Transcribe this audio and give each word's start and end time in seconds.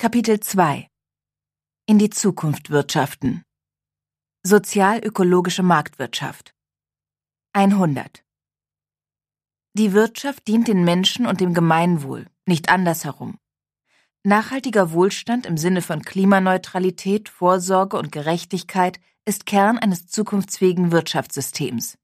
Kapitel 0.00 0.38
2 0.38 0.88
In 1.86 1.98
die 1.98 2.08
Zukunft 2.08 2.70
wirtschaften 2.70 3.42
Sozial-ökologische 4.44 5.64
Marktwirtschaft 5.64 6.54
100 7.52 8.22
Die 9.76 9.92
Wirtschaft 9.92 10.46
dient 10.46 10.68
den 10.68 10.84
Menschen 10.84 11.26
und 11.26 11.40
dem 11.40 11.52
Gemeinwohl, 11.52 12.28
nicht 12.46 12.68
andersherum. 12.68 13.38
Nachhaltiger 14.22 14.92
Wohlstand 14.92 15.46
im 15.46 15.56
Sinne 15.56 15.82
von 15.82 16.02
Klimaneutralität, 16.02 17.28
Vorsorge 17.28 17.98
und 17.98 18.12
Gerechtigkeit 18.12 19.00
ist 19.24 19.46
Kern 19.46 19.78
eines 19.78 20.06
zukunftsfähigen 20.06 20.92
Wirtschaftssystems. 20.92 21.98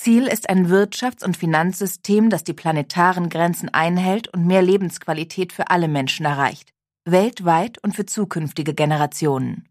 Ziel 0.00 0.28
ist 0.28 0.48
ein 0.48 0.70
Wirtschafts- 0.70 1.24
und 1.24 1.36
Finanzsystem, 1.36 2.30
das 2.30 2.44
die 2.44 2.52
planetaren 2.52 3.28
Grenzen 3.28 3.68
einhält 3.68 4.28
und 4.28 4.46
mehr 4.46 4.62
Lebensqualität 4.62 5.52
für 5.52 5.70
alle 5.70 5.88
Menschen 5.88 6.24
erreicht, 6.24 6.72
weltweit 7.04 7.82
und 7.82 7.96
für 7.96 8.06
zukünftige 8.06 8.74
Generationen. 8.74 9.68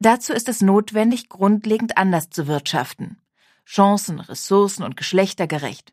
Dazu 0.00 0.32
ist 0.32 0.48
es 0.48 0.60
notwendig, 0.60 1.28
grundlegend 1.28 1.96
anders 1.96 2.30
zu 2.30 2.48
wirtschaften, 2.48 3.20
chancen-, 3.64 4.18
ressourcen- 4.18 4.82
und 4.82 4.96
geschlechtergerecht. 4.96 5.92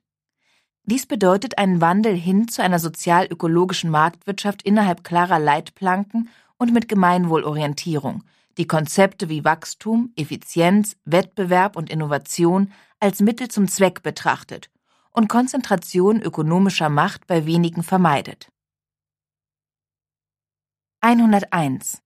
Dies 0.82 1.06
bedeutet 1.06 1.60
einen 1.60 1.82
Wandel 1.82 2.16
hin 2.16 2.48
zu 2.48 2.64
einer 2.64 2.80
sozial-ökologischen 2.80 3.92
Marktwirtschaft 3.92 4.64
innerhalb 4.64 5.04
klarer 5.04 5.38
Leitplanken 5.38 6.30
und 6.58 6.74
mit 6.74 6.90
Gemeinwohlorientierung, 6.90 8.24
die 8.58 8.68
Konzepte 8.68 9.30
wie 9.30 9.44
Wachstum, 9.44 10.14
Effizienz, 10.16 10.96
Wettbewerb 11.06 11.76
und 11.76 11.90
Innovation 11.90 12.72
als 13.00 13.20
Mittel 13.20 13.50
zum 13.50 13.68
Zweck 13.68 14.04
betrachtet 14.04 14.70
und 15.12 15.28
Konzentration 15.28 16.22
ökonomischer 16.22 16.90
Macht 16.90 17.28
bei 17.28 17.46
wenigen 17.46 17.84
vermeidet. 17.84 18.50
101 21.02 22.02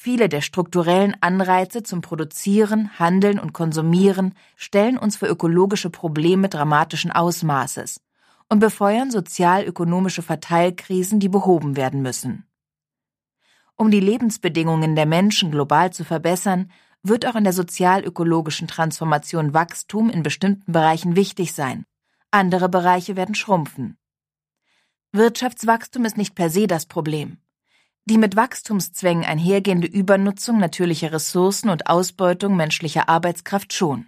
Viele 0.00 0.28
der 0.28 0.42
strukturellen 0.42 1.16
Anreize 1.20 1.82
zum 1.82 2.02
Produzieren, 2.02 2.96
Handeln 3.00 3.40
und 3.40 3.52
Konsumieren 3.52 4.34
stellen 4.54 4.96
uns 4.96 5.16
für 5.16 5.26
ökologische 5.26 5.90
Probleme 5.90 6.48
dramatischen 6.48 7.10
Ausmaßes 7.10 8.00
und 8.48 8.60
befeuern 8.60 9.10
sozial-ökonomische 9.10 10.22
Verteilkrisen, 10.22 11.18
die 11.18 11.28
behoben 11.28 11.76
werden 11.76 12.00
müssen. 12.00 12.47
Um 13.78 13.92
die 13.92 14.00
Lebensbedingungen 14.00 14.96
der 14.96 15.06
Menschen 15.06 15.52
global 15.52 15.92
zu 15.92 16.04
verbessern, 16.04 16.72
wird 17.04 17.24
auch 17.26 17.36
in 17.36 17.44
der 17.44 17.52
sozial-ökologischen 17.52 18.66
Transformation 18.66 19.54
Wachstum 19.54 20.10
in 20.10 20.24
bestimmten 20.24 20.72
Bereichen 20.72 21.14
wichtig 21.14 21.52
sein. 21.54 21.84
Andere 22.32 22.68
Bereiche 22.68 23.14
werden 23.14 23.36
schrumpfen. 23.36 23.96
Wirtschaftswachstum 25.12 26.04
ist 26.04 26.16
nicht 26.16 26.34
per 26.34 26.50
se 26.50 26.66
das 26.66 26.86
Problem. 26.86 27.38
Die 28.04 28.18
mit 28.18 28.34
Wachstumszwängen 28.34 29.24
einhergehende 29.24 29.86
Übernutzung 29.86 30.58
natürlicher 30.58 31.12
Ressourcen 31.12 31.68
und 31.68 31.86
Ausbeutung 31.86 32.56
menschlicher 32.56 33.08
Arbeitskraft 33.08 33.72
schon. 33.72 34.06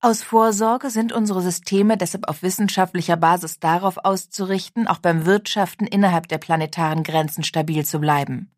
Aus 0.00 0.22
Vorsorge 0.22 0.90
sind 0.90 1.12
unsere 1.12 1.40
Systeme 1.40 1.96
deshalb 1.96 2.28
auf 2.28 2.42
wissenschaftlicher 2.42 3.16
Basis 3.16 3.58
darauf 3.58 3.98
auszurichten, 3.98 4.86
auch 4.86 4.98
beim 4.98 5.24
Wirtschaften 5.24 5.86
innerhalb 5.86 6.28
der 6.28 6.38
planetaren 6.38 7.02
Grenzen 7.02 7.42
stabil 7.42 7.84
zu 7.84 8.00
bleiben. 8.00 8.50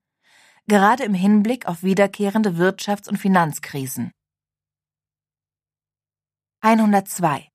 Gerade 0.67 1.05
im 1.05 1.15
Hinblick 1.15 1.67
auf 1.67 1.85
wiederkehrende 1.85 2.59
Wirtschafts- 2.59 3.09
und 3.09 3.19
Finanzkrisen. 3.19 4.11
102. 6.63 7.49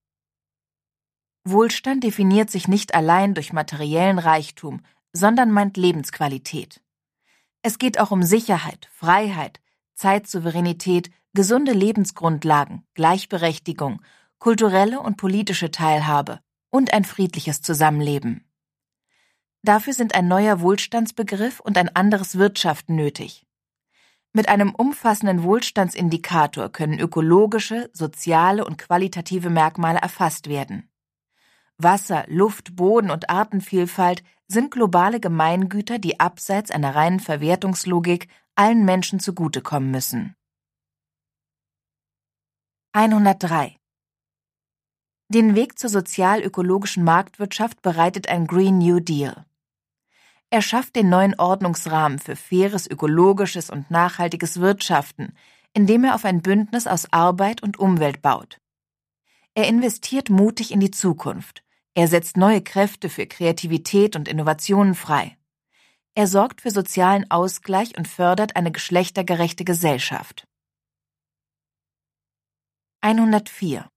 Wohlstand 1.44 2.04
definiert 2.04 2.50
sich 2.50 2.68
nicht 2.68 2.94
allein 2.94 3.34
durch 3.34 3.52
materiellen 3.52 4.20
Reichtum, 4.20 4.86
sondern 5.12 5.52
meint 5.52 5.76
Lebensqualität. 5.76 6.82
Es 7.64 7.78
geht 7.78 8.00
auch 8.00 8.12
um 8.12 8.24
Sicherheit, 8.24 8.88
Freiheit, 8.94 9.60
Zeitsouveränität, 9.96 11.12
gesunde 11.34 11.72
Lebensgrundlagen, 11.72 12.84
Gleichberechtigung, 12.94 14.02
kulturelle 14.40 15.00
und 15.00 15.18
politische 15.18 15.72
Teilhabe 15.72 16.40
und 16.70 16.94
ein 16.94 17.06
friedliches 17.06 17.62
Zusammenleben. 17.62 18.46
Dafür 19.64 19.94
sind 19.94 20.16
ein 20.16 20.28
neuer 20.28 20.62
Wohlstandsbegriff 20.62 21.60
und 21.60 21.78
ein 21.78 21.96
anderes 21.96 22.38
Wirtschaften 22.38 22.96
nötig. 22.96 23.46
Mit 24.34 24.50
einem 24.50 24.74
umfassenden 24.74 25.44
Wohlstandsindikator 25.44 26.70
können 26.70 27.00
ökologische, 27.00 27.90
soziale 27.94 28.66
und 28.66 28.78
qualitative 28.78 29.50
Merkmale 29.50 30.00
erfasst 30.00 30.48
werden. 30.48 30.90
Wasser, 31.78 32.26
Luft, 32.28 32.76
Boden 32.76 33.12
und 33.12 33.30
Artenvielfalt 33.30 34.24
sind 34.48 34.72
globale 34.72 35.20
Gemeingüter, 35.20 36.00
die 36.00 36.20
abseits 36.20 36.72
einer 36.72 36.96
reinen 36.96 37.20
Verwertungslogik 37.20 38.28
allen 38.56 38.86
Menschen 38.86 39.20
zugutekommen 39.20 39.92
müssen. 39.92 40.36
103 42.94 43.78
Den 45.30 45.56
Weg 45.56 45.80
zur 45.80 45.90
sozial-ökologischen 45.90 47.06
Marktwirtschaft 47.06 47.82
bereitet 47.82 48.28
ein 48.28 48.48
Green 48.48 48.80
New 48.80 49.00
Deal. 49.00 49.46
Er 50.50 50.62
schafft 50.62 50.98
den 50.98 51.08
neuen 51.08 51.40
Ordnungsrahmen 51.40 52.20
für 52.20 52.36
faires, 52.36 52.92
ökologisches 52.92 53.70
und 53.70 53.90
nachhaltiges 53.92 54.60
Wirtschaften, 54.60 55.38
indem 55.74 56.04
er 56.04 56.16
auf 56.16 56.26
ein 56.26 56.42
Bündnis 56.42 56.86
aus 56.86 57.14
Arbeit 57.14 57.64
und 57.64 57.80
Umwelt 57.80 58.22
baut. 58.22 58.60
Er 59.54 59.70
investiert 59.70 60.30
mutig 60.30 60.74
in 60.74 60.82
die 60.82 60.92
Zukunft, 60.92 61.64
er 61.94 62.10
setzt 62.10 62.36
neue 62.36 62.62
Kräfte 62.62 63.08
für 63.08 63.26
Kreativität 63.26 64.18
und 64.18 64.28
Innovationen 64.28 64.96
frei. 64.96 65.38
Er 66.14 66.28
sorgt 66.28 66.60
für 66.60 66.72
sozialen 66.72 67.32
Ausgleich 67.32 67.98
und 67.98 68.10
fördert 68.10 68.58
eine 68.58 68.74
geschlechtergerechte 68.74 69.64
Gesellschaft. 69.64 70.46
104 73.04 73.90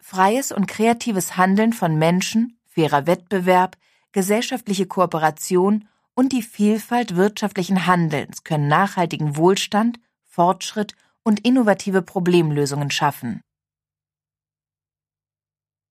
Freies 0.00 0.50
und 0.50 0.66
kreatives 0.66 1.36
Handeln 1.36 1.74
von 1.74 1.98
Menschen, 1.98 2.58
fairer 2.64 3.06
Wettbewerb, 3.06 3.76
gesellschaftliche 4.12 4.86
Kooperation 4.86 5.86
und 6.14 6.32
die 6.32 6.40
Vielfalt 6.40 7.16
wirtschaftlichen 7.16 7.86
Handelns 7.86 8.44
können 8.44 8.66
nachhaltigen 8.66 9.36
Wohlstand, 9.36 10.00
Fortschritt 10.24 10.94
und 11.22 11.40
innovative 11.40 12.00
Problemlösungen 12.00 12.90
schaffen. 12.90 13.42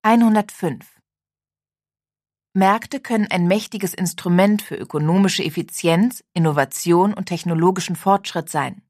105 0.02 1.00
Märkte 2.52 2.98
können 2.98 3.28
ein 3.30 3.46
mächtiges 3.46 3.94
Instrument 3.94 4.60
für 4.60 4.74
ökonomische 4.74 5.44
Effizienz, 5.44 6.24
Innovation 6.32 7.14
und 7.14 7.26
technologischen 7.26 7.94
Fortschritt 7.94 8.48
sein. 8.48 8.82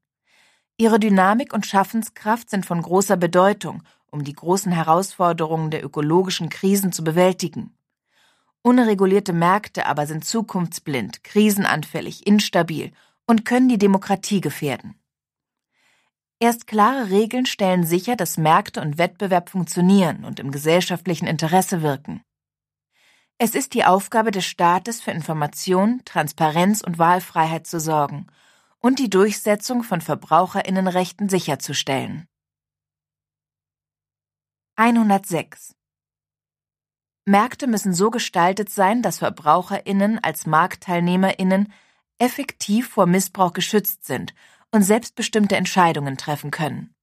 Ihre 0.81 0.99
Dynamik 0.99 1.53
und 1.53 1.67
Schaffenskraft 1.67 2.49
sind 2.49 2.65
von 2.65 2.81
großer 2.81 3.15
Bedeutung, 3.15 3.83
um 4.09 4.23
die 4.23 4.33
großen 4.33 4.71
Herausforderungen 4.71 5.69
der 5.69 5.85
ökologischen 5.85 6.49
Krisen 6.49 6.91
zu 6.91 7.03
bewältigen. 7.03 7.77
Unregulierte 8.63 9.31
Märkte 9.31 9.85
aber 9.85 10.07
sind 10.07 10.25
zukunftsblind, 10.25 11.23
krisenanfällig, 11.23 12.25
instabil 12.25 12.93
und 13.27 13.45
können 13.45 13.69
die 13.69 13.77
Demokratie 13.77 14.41
gefährden. 14.41 14.95
Erst 16.39 16.65
klare 16.65 17.11
Regeln 17.11 17.45
stellen 17.45 17.85
sicher, 17.85 18.15
dass 18.15 18.39
Märkte 18.39 18.81
und 18.81 18.97
Wettbewerb 18.97 19.51
funktionieren 19.51 20.25
und 20.25 20.39
im 20.39 20.49
gesellschaftlichen 20.49 21.27
Interesse 21.27 21.83
wirken. 21.83 22.23
Es 23.37 23.53
ist 23.53 23.75
die 23.75 23.85
Aufgabe 23.85 24.31
des 24.31 24.45
Staates 24.45 24.99
für 24.99 25.11
Information, 25.11 26.01
Transparenz 26.05 26.81
und 26.81 26.97
Wahlfreiheit 26.97 27.67
zu 27.67 27.79
sorgen 27.79 28.25
und 28.81 28.99
die 28.99 29.09
Durchsetzung 29.09 29.83
von 29.83 30.01
Verbraucherinnenrechten 30.01 31.29
sicherzustellen. 31.29 32.27
106 34.75 35.75
Märkte 37.25 37.67
müssen 37.67 37.93
so 37.93 38.09
gestaltet 38.09 38.71
sein, 38.71 39.03
dass 39.03 39.19
Verbraucherinnen 39.19 40.17
als 40.23 40.47
Marktteilnehmerinnen 40.47 41.71
effektiv 42.17 42.89
vor 42.89 43.05
Missbrauch 43.05 43.53
geschützt 43.53 44.05
sind 44.05 44.33
und 44.71 44.81
selbstbestimmte 44.81 45.55
Entscheidungen 45.55 46.17
treffen 46.17 46.49
können. 46.49 46.95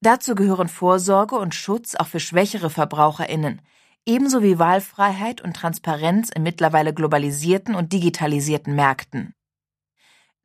Dazu 0.00 0.34
gehören 0.34 0.68
Vorsorge 0.68 1.36
und 1.36 1.54
Schutz 1.54 1.94
auch 1.94 2.08
für 2.08 2.20
schwächere 2.20 2.70
Verbraucherinnen, 2.70 3.62
ebenso 4.04 4.42
wie 4.42 4.58
Wahlfreiheit 4.58 5.40
und 5.40 5.54
Transparenz 5.54 6.30
in 6.30 6.42
mittlerweile 6.42 6.92
globalisierten 6.92 7.74
und 7.74 7.92
digitalisierten 7.92 8.74
Märkten. 8.74 9.34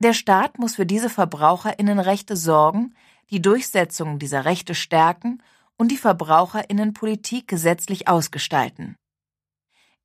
Der 0.02 0.14
Staat 0.14 0.60
muss 0.60 0.76
für 0.76 0.86
diese 0.86 1.10
Verbraucherinnenrechte 1.10 2.38
sorgen, 2.38 2.96
die 3.30 3.42
Durchsetzung 3.42 4.18
dieser 4.18 4.46
Rechte 4.46 4.74
stärken 4.74 5.44
und 5.78 5.90
die 5.92 5.98
Verbraucherinnenpolitik 5.98 7.48
gesetzlich 7.48 8.08
ausgestalten. 8.08 8.96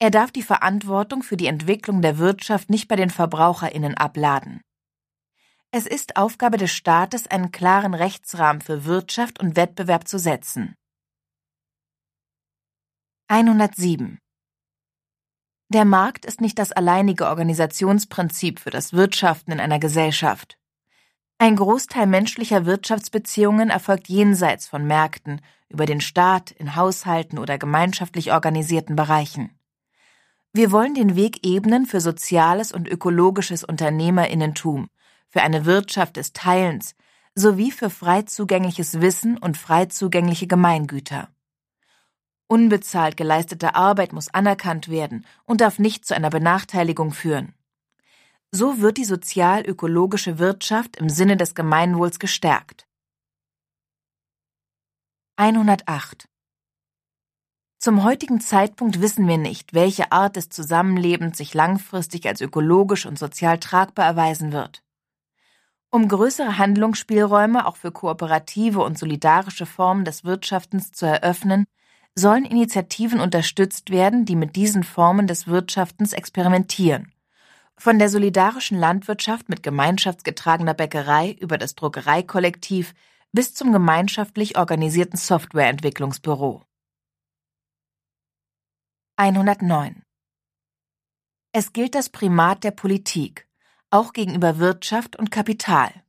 Er 0.01 0.11
darf 0.11 0.33
die 0.33 0.43
Verantwortung 0.43 1.23
für 1.23 1.37
die 1.37 1.47
Entwicklung 1.47 2.03
der 2.03 2.19
Wirtschaft 2.19 2.71
nicht 2.71 2.89
bei 2.89 2.97
den 2.97 3.11
Verbraucherinnen 3.11 3.95
abladen. 3.95 4.61
Es 5.71 5.87
ist 5.87 6.17
Aufgabe 6.17 6.57
des 6.57 6.73
Staates, 6.73 7.27
einen 7.29 7.53
klaren 7.53 7.95
Rechtsrahmen 7.95 8.63
für 8.63 8.85
Wirtschaft 8.85 9.41
und 9.41 9.57
Wettbewerb 9.57 10.07
zu 10.09 10.19
setzen. 10.19 10.75
107. 13.29 14.19
Der 15.75 15.85
Markt 15.85 16.25
ist 16.25 16.41
nicht 16.41 16.61
das 16.61 16.71
alleinige 16.71 17.27
Organisationsprinzip 17.27 18.61
für 18.61 18.71
das 18.71 18.93
Wirtschaften 18.93 19.51
in 19.51 19.59
einer 19.59 19.81
Gesellschaft. 19.81 20.57
Ein 21.39 21.57
Großteil 21.57 22.07
menschlicher 22.07 22.65
Wirtschaftsbeziehungen 22.65 23.71
erfolgt 23.71 24.09
jenseits 24.09 24.69
von 24.69 24.87
Märkten, 24.87 25.41
über 25.69 25.85
den 25.85 26.01
Staat, 26.01 26.53
in 26.53 26.77
Haushalten 26.77 27.41
oder 27.41 27.59
gemeinschaftlich 27.59 28.33
organisierten 28.33 28.95
Bereichen. 28.95 29.59
Wir 30.53 30.71
wollen 30.71 30.95
den 30.95 31.17
Weg 31.17 31.45
ebnen 31.45 31.87
für 31.87 32.01
soziales 32.01 32.71
und 32.71 32.89
ökologisches 32.89 33.65
Unternehmerinnentum, 33.65 34.91
für 35.29 35.43
eine 35.43 35.65
Wirtschaft 35.65 36.19
des 36.19 36.33
Teilens 36.33 36.95
sowie 37.35 37.73
für 37.73 37.91
frei 37.91 38.23
zugängliches 38.23 39.01
Wissen 39.01 39.39
und 39.39 39.57
frei 39.57 39.87
zugängliche 39.87 40.47
Gemeingüter. 40.47 41.34
Unbezahlt 42.47 43.17
geleistete 43.17 43.75
Arbeit 43.75 44.13
muss 44.13 44.33
anerkannt 44.33 44.89
werden 44.89 45.27
und 45.45 45.61
darf 45.61 45.79
nicht 45.79 46.05
zu 46.05 46.15
einer 46.15 46.31
Benachteiligung 46.31 47.13
führen. 47.13 47.55
So 48.51 48.81
wird 48.81 48.99
die 48.99 49.05
sozial-ökologische 49.05 50.39
Wirtschaft 50.39 50.97
im 50.97 51.09
Sinne 51.09 51.37
des 51.37 51.55
Gemeinwohls 51.55 52.19
gestärkt. 52.19 52.87
108. 55.37 56.29
Zum 57.81 58.05
heutigen 58.05 58.41
Zeitpunkt 58.41 59.01
wissen 59.01 59.27
wir 59.27 59.37
nicht, 59.37 59.75
welche 59.75 60.13
Art 60.13 60.37
des 60.37 60.49
Zusammenlebens 60.49 61.37
sich 61.37 61.53
langfristig 61.53 62.27
als 62.27 62.41
ökologisch 62.41 63.05
und 63.05 63.19
sozial 63.19 63.59
tragbar 63.59 64.07
erweisen 64.07 64.53
wird. 64.53 64.83
Um 65.91 66.09
größere 66.09 66.57
Handlungsspielräume 66.57 67.67
auch 67.67 67.77
für 67.77 67.93
kooperative 67.93 68.81
und 68.81 68.99
solidarische 68.99 69.67
Formen 69.67 70.05
des 70.05 70.25
Wirtschaftens 70.25 70.93
zu 70.93 71.07
eröffnen, 71.07 71.67
sollen 72.15 72.45
Initiativen 72.45 73.21
unterstützt 73.21 73.91
werden, 73.91 74.25
die 74.25 74.37
mit 74.37 74.57
diesen 74.57 74.85
Formen 74.85 75.27
des 75.27 75.47
Wirtschaftens 75.47 76.13
experimentieren. 76.13 77.13
Von 77.77 77.99
der 77.99 78.09
solidarischen 78.09 78.79
Landwirtschaft 78.79 79.49
mit 79.49 79.63
gemeinschaftsgetragener 79.63 80.75
Bäckerei 80.75 81.33
über 81.41 81.59
das 81.59 81.75
Druckereikollektiv 81.75 82.95
bis 83.33 83.53
zum 83.53 83.73
gemeinschaftlich 83.73 84.57
organisierten 84.57 85.17
Softwareentwicklungsbüro. 85.17 86.63
109. 89.17 90.03
Es 91.53 91.73
gilt 91.73 91.97
das 91.97 92.11
Primat 92.11 92.63
der 92.63 92.71
Politik, 92.71 93.49
auch 93.91 94.13
gegenüber 94.13 94.59
Wirtschaft 94.59 95.17
und 95.17 95.31
Kapital. 95.33 96.05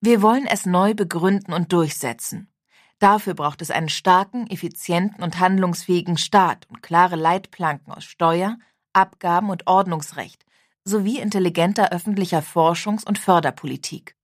Wir 0.00 0.20
wollen 0.20 0.46
es 0.46 0.66
neu 0.66 0.94
begründen 0.94 1.52
und 1.52 1.72
durchsetzen. 1.72 2.52
Dafür 2.98 3.34
braucht 3.34 3.60
es 3.60 3.70
einen 3.70 3.90
starken, 3.90 4.46
effizienten 4.46 5.22
und 5.22 5.38
handlungsfähigen 5.38 6.16
Staat 6.16 6.66
und 6.68 6.82
klare 6.82 7.16
Leitplanken 7.16 7.92
aus 7.92 8.04
Steuer, 8.04 8.58
Abgaben 8.92 9.50
und 9.50 9.66
Ordnungsrecht 9.66 10.46
sowie 10.84 11.18
intelligenter 11.18 11.92
öffentlicher 11.92 12.42
Forschungs- 12.42 13.04
und 13.04 13.18
Förderpolitik. 13.18 14.16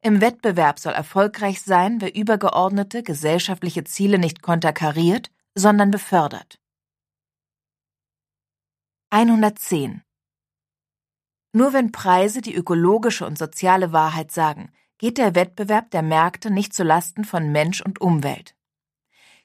Im 0.00 0.20
Wettbewerb 0.20 0.78
soll 0.78 0.92
erfolgreich 0.92 1.60
sein, 1.60 2.00
wer 2.00 2.14
übergeordnete 2.14 3.02
gesellschaftliche 3.02 3.82
Ziele 3.82 4.18
nicht 4.18 4.42
konterkariert, 4.42 5.32
sondern 5.56 5.90
befördert. 5.90 6.60
110. 9.10 10.02
Nur 11.52 11.72
wenn 11.72 11.90
Preise 11.90 12.40
die 12.40 12.54
ökologische 12.54 13.26
und 13.26 13.36
soziale 13.36 13.92
Wahrheit 13.92 14.30
sagen, 14.30 14.70
geht 14.98 15.16
der 15.18 15.34
Wettbewerb 15.34 15.90
der 15.90 16.02
Märkte 16.02 16.50
nicht 16.50 16.74
zu 16.74 16.82
Lasten 16.82 17.24
von 17.24 17.50
Mensch 17.50 17.80
und 17.80 18.00
Umwelt. 18.00 18.54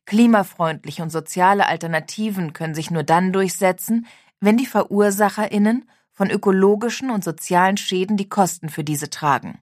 Klimafreundliche 0.05 1.01
und 1.01 1.11
soziale 1.11 1.67
Alternativen 1.67 2.53
können 2.53 2.75
sich 2.75 2.91
nur 2.91 3.03
dann 3.03 3.31
durchsetzen, 3.31 4.07
wenn 4.39 4.57
die 4.57 4.65
Verursacherinnen 4.65 5.89
von 6.11 6.29
ökologischen 6.29 7.09
und 7.09 7.23
sozialen 7.23 7.77
Schäden 7.77 8.17
die 8.17 8.27
Kosten 8.27 8.69
für 8.69 8.83
diese 8.83 9.09
tragen. 9.09 9.59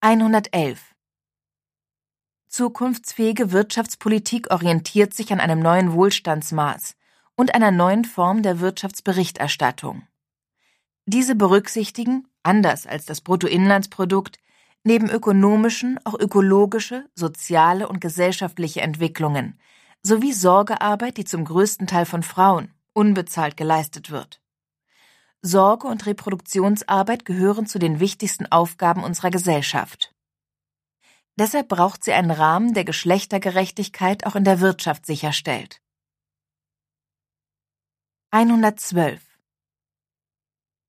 111. 0.00 0.94
Zukunftsfähige 2.48 3.52
Wirtschaftspolitik 3.52 4.50
orientiert 4.50 5.14
sich 5.14 5.32
an 5.32 5.40
einem 5.40 5.60
neuen 5.60 5.92
Wohlstandsmaß 5.92 6.96
und 7.36 7.54
einer 7.54 7.70
neuen 7.70 8.04
Form 8.04 8.42
der 8.42 8.60
Wirtschaftsberichterstattung. 8.60 10.06
Diese 11.06 11.34
berücksichtigen, 11.34 12.28
anders 12.42 12.86
als 12.86 13.06
das 13.06 13.20
Bruttoinlandsprodukt, 13.20 14.38
neben 14.84 15.10
ökonomischen 15.10 15.98
auch 16.04 16.18
ökologische, 16.18 17.08
soziale 17.14 17.88
und 17.88 18.00
gesellschaftliche 18.00 18.80
Entwicklungen 18.80 19.58
sowie 20.02 20.32
Sorgearbeit, 20.32 21.16
die 21.16 21.24
zum 21.24 21.44
größten 21.44 21.86
Teil 21.86 22.06
von 22.06 22.22
Frauen 22.22 22.74
unbezahlt 22.92 23.56
geleistet 23.56 24.10
wird. 24.10 24.40
Sorge 25.40 25.86
und 25.86 26.06
Reproduktionsarbeit 26.06 27.24
gehören 27.24 27.66
zu 27.66 27.78
den 27.78 28.00
wichtigsten 28.00 28.46
Aufgaben 28.46 29.02
unserer 29.02 29.30
Gesellschaft. 29.30 30.14
Deshalb 31.36 31.68
braucht 31.68 32.04
sie 32.04 32.12
einen 32.12 32.30
Rahmen, 32.30 32.74
der 32.74 32.84
Geschlechtergerechtigkeit 32.84 34.26
auch 34.26 34.36
in 34.36 34.44
der 34.44 34.60
Wirtschaft 34.60 35.06
sicherstellt. 35.06 35.80
112. 38.30 39.31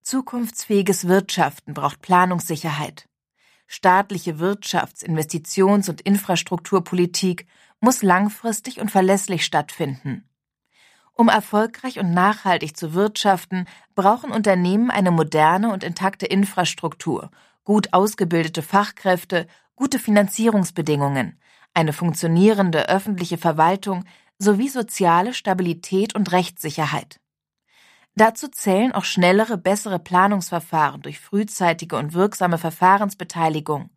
Zukunftsfähiges 0.04 1.08
Wirtschaften 1.08 1.74
braucht 1.74 2.02
Planungssicherheit. 2.02 3.08
Staatliche 3.68 4.34
Wirtschafts-, 4.40 5.04
Investitions- 5.04 5.90
und 5.90 6.02
Infrastrukturpolitik 6.02 7.48
muss 7.80 8.04
langfristig 8.04 8.80
und 8.82 8.92
verlässlich 8.92 9.46
stattfinden. 9.46 10.30
Um 11.14 11.30
erfolgreich 11.30 12.00
und 12.00 12.14
nachhaltig 12.14 12.76
zu 12.76 12.94
wirtschaften, 12.94 13.66
brauchen 13.96 14.32
Unternehmen 14.32 14.92
eine 14.92 15.12
moderne 15.12 15.72
und 15.72 15.84
intakte 15.84 16.26
Infrastruktur, 16.26 17.32
gut 17.64 17.94
ausgebildete 17.94 18.62
Fachkräfte, 18.62 19.48
gute 19.76 20.00
Finanzierungsbedingungen, 20.00 21.40
eine 21.74 21.94
funktionierende 21.94 22.90
öffentliche 22.90 23.38
Verwaltung 23.38 24.04
sowie 24.38 24.70
soziale 24.70 25.34
Stabilität 25.34 26.14
und 26.14 26.32
Rechtssicherheit. 26.32 27.20
Dazu 28.16 28.48
zählen 28.48 28.92
auch 28.92 29.06
schnellere, 29.06 29.58
bessere 29.58 29.98
Planungsverfahren 29.98 31.02
durch 31.02 31.20
frühzeitige 31.20 31.98
und 31.98 32.14
wirksame 32.14 32.58
Verfahrensbeteiligung 32.58 33.90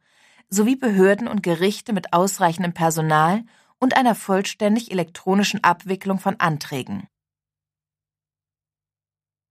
sowie 0.49 0.77
Behörden 0.77 1.29
und 1.29 1.43
Gerichte 1.43 1.93
mit 1.93 2.13
ausreichendem 2.13 2.73
Personal 2.73 3.45
und 3.79 3.97
einer 3.97 4.15
vollständig 4.15 4.91
elektronischen 4.91 5.63
Abwicklung 5.65 6.19
von 6.19 6.41
Anträgen. 6.41 7.09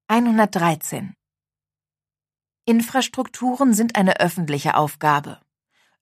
113. 0.07 1.15
Infrastrukturen 2.65 3.73
sind 3.73 3.95
eine 3.95 4.19
öffentliche 4.19 4.75
Aufgabe. 4.75 5.39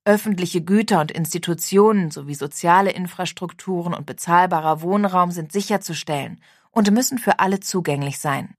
Öffentliche 0.05 0.61
Güter 0.61 1.01
und 1.01 1.11
Institutionen 1.11 2.11
sowie 2.11 2.35
soziale 2.35 2.91
Infrastrukturen 2.91 3.93
und 3.93 4.05
bezahlbarer 4.05 4.81
Wohnraum 4.81 5.31
sind 5.31 5.51
sicherzustellen 5.51 6.41
und 6.73 6.91
müssen 6.91 7.17
für 7.17 7.39
alle 7.39 7.61
zugänglich 7.61 8.19
sein. 8.19 8.55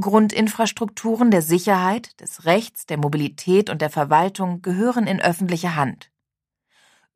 Grundinfrastrukturen 0.00 1.30
der 1.30 1.42
Sicherheit, 1.42 2.20
des 2.20 2.46
Rechts, 2.46 2.86
der 2.86 2.98
Mobilität 2.98 3.70
und 3.70 3.80
der 3.80 3.90
Verwaltung 3.90 4.60
gehören 4.60 5.06
in 5.06 5.20
öffentliche 5.20 5.76
Hand. 5.76 6.10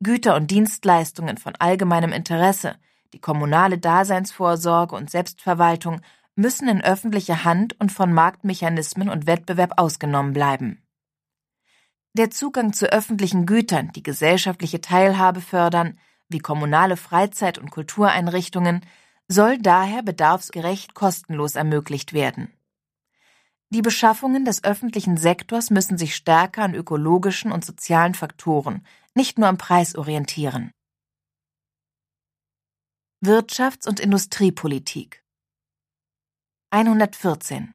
Güter 0.01 0.35
und 0.37 0.49
Dienstleistungen 0.49 1.37
von 1.37 1.55
allgemeinem 1.59 2.13
Interesse, 2.13 2.77
die 3.11 3.19
kommunale 3.19 3.77
Daseinsvorsorge 3.77 4.95
und 4.95 5.11
Selbstverwaltung 5.11 5.99
müssen 6.35 6.69
in 6.69 6.81
öffentliche 6.81 7.43
Hand 7.43 7.77
und 7.81 7.91
von 7.91 8.13
Marktmechanismen 8.13 9.09
und 9.09 9.27
Wettbewerb 9.27 9.73
ausgenommen 9.75 10.31
bleiben. 10.31 10.81
Der 12.13 12.29
Zugang 12.29 12.71
zu 12.71 12.91
öffentlichen 12.91 13.45
Gütern, 13.45 13.91
die 13.93 14.03
gesellschaftliche 14.03 14.79
Teilhabe 14.79 15.41
fördern, 15.41 15.99
wie 16.29 16.39
kommunale 16.39 16.95
Freizeit- 16.95 17.57
und 17.57 17.71
Kultureinrichtungen, 17.71 18.85
soll 19.29 19.59
daher 19.59 20.01
bedarfsgerecht 20.01 20.95
kostenlos 20.95 21.55
ermöglicht 21.55 22.13
werden. 22.13 22.51
Die 23.69 23.83
Beschaffungen 23.83 24.45
des 24.45 24.63
öffentlichen 24.63 25.15
Sektors 25.15 25.69
müssen 25.69 25.99
sich 25.99 26.15
stärker 26.15 26.63
an 26.63 26.73
ökologischen 26.73 27.51
und 27.51 27.63
sozialen 27.63 28.15
Faktoren, 28.15 28.83
nicht 29.13 29.37
nur 29.37 29.47
am 29.47 29.59
Preis 29.59 29.95
orientieren. 29.95 30.71
Wirtschafts- 33.23 33.87
und 33.87 33.99
Industriepolitik 33.99 35.23
114 36.71 37.71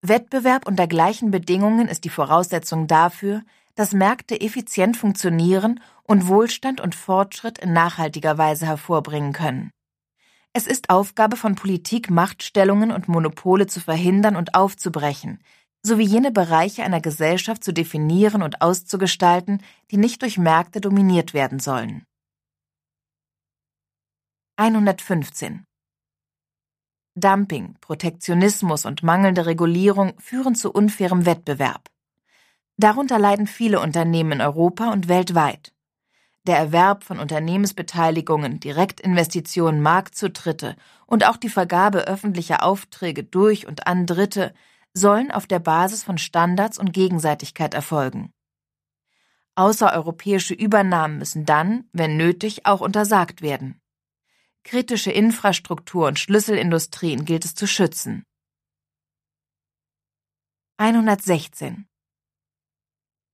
Wettbewerb 0.00 0.66
unter 0.66 0.86
gleichen 0.86 1.30
Bedingungen 1.30 1.88
ist 1.88 2.04
die 2.04 2.08
Voraussetzung 2.08 2.86
dafür, 2.86 3.42
dass 3.74 3.92
Märkte 3.92 4.40
effizient 4.40 4.96
funktionieren 4.96 5.80
und 6.04 6.28
Wohlstand 6.28 6.80
und 6.80 6.94
Fortschritt 6.94 7.58
in 7.58 7.72
nachhaltiger 7.72 8.38
Weise 8.38 8.66
hervorbringen 8.66 9.32
können. 9.32 9.72
Es 10.58 10.66
ist 10.66 10.90
Aufgabe 10.90 11.36
von 11.36 11.54
Politik, 11.54 12.10
Machtstellungen 12.10 12.90
und 12.90 13.06
Monopole 13.06 13.68
zu 13.68 13.80
verhindern 13.80 14.34
und 14.34 14.56
aufzubrechen, 14.56 15.38
sowie 15.84 16.02
jene 16.02 16.32
Bereiche 16.32 16.82
einer 16.82 17.00
Gesellschaft 17.00 17.62
zu 17.62 17.72
definieren 17.72 18.42
und 18.42 18.60
auszugestalten, 18.60 19.62
die 19.92 19.98
nicht 19.98 20.20
durch 20.20 20.36
Märkte 20.36 20.80
dominiert 20.80 21.32
werden 21.32 21.60
sollen. 21.60 22.02
115. 24.56 25.64
Dumping, 27.14 27.76
Protektionismus 27.80 28.84
und 28.84 29.04
mangelnde 29.04 29.46
Regulierung 29.46 30.18
führen 30.18 30.56
zu 30.56 30.72
unfairem 30.72 31.24
Wettbewerb. 31.24 31.88
Darunter 32.78 33.20
leiden 33.20 33.46
viele 33.46 33.78
Unternehmen 33.78 34.32
in 34.32 34.40
Europa 34.40 34.92
und 34.92 35.06
weltweit. 35.06 35.72
Der 36.48 36.56
Erwerb 36.56 37.04
von 37.04 37.18
Unternehmensbeteiligungen, 37.18 38.58
Direktinvestitionen, 38.58 39.82
Marktzutritte 39.82 40.76
und 41.04 41.26
auch 41.26 41.36
die 41.36 41.50
Vergabe 41.50 42.08
öffentlicher 42.08 42.62
Aufträge 42.64 43.22
durch 43.22 43.66
und 43.66 43.86
an 43.86 44.06
Dritte 44.06 44.54
sollen 44.94 45.30
auf 45.30 45.46
der 45.46 45.58
Basis 45.58 46.02
von 46.02 46.16
Standards 46.16 46.78
und 46.78 46.94
Gegenseitigkeit 46.94 47.74
erfolgen. 47.74 48.32
Außereuropäische 49.56 50.54
Übernahmen 50.54 51.18
müssen 51.18 51.44
dann, 51.44 51.86
wenn 51.92 52.16
nötig, 52.16 52.64
auch 52.64 52.80
untersagt 52.80 53.42
werden. 53.42 53.78
Kritische 54.64 55.12
Infrastruktur 55.12 56.06
und 56.06 56.18
Schlüsselindustrien 56.18 57.26
gilt 57.26 57.44
es 57.44 57.54
zu 57.56 57.66
schützen. 57.66 58.24
116. 60.78 61.86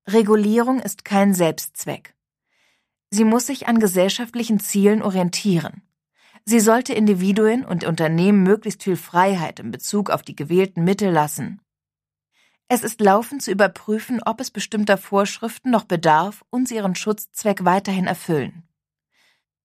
Regulierung 0.08 0.80
ist 0.80 1.04
kein 1.04 1.32
Selbstzweck. 1.32 2.13
Sie 3.14 3.24
muss 3.24 3.46
sich 3.46 3.68
an 3.68 3.78
gesellschaftlichen 3.78 4.58
Zielen 4.58 5.00
orientieren. 5.00 5.82
Sie 6.44 6.58
sollte 6.58 6.94
Individuen 6.94 7.64
und 7.64 7.84
Unternehmen 7.84 8.42
möglichst 8.42 8.82
viel 8.82 8.96
Freiheit 8.96 9.60
in 9.60 9.70
Bezug 9.70 10.10
auf 10.10 10.22
die 10.22 10.34
gewählten 10.34 10.82
Mittel 10.82 11.12
lassen. 11.12 11.60
Es 12.66 12.82
ist 12.82 13.00
laufend 13.00 13.40
zu 13.40 13.52
überprüfen, 13.52 14.20
ob 14.26 14.40
es 14.40 14.50
bestimmter 14.50 14.98
Vorschriften 14.98 15.70
noch 15.70 15.84
bedarf 15.84 16.44
und 16.50 16.66
sie 16.66 16.74
ihren 16.74 16.96
Schutzzweck 16.96 17.64
weiterhin 17.64 18.08
erfüllen. 18.08 18.64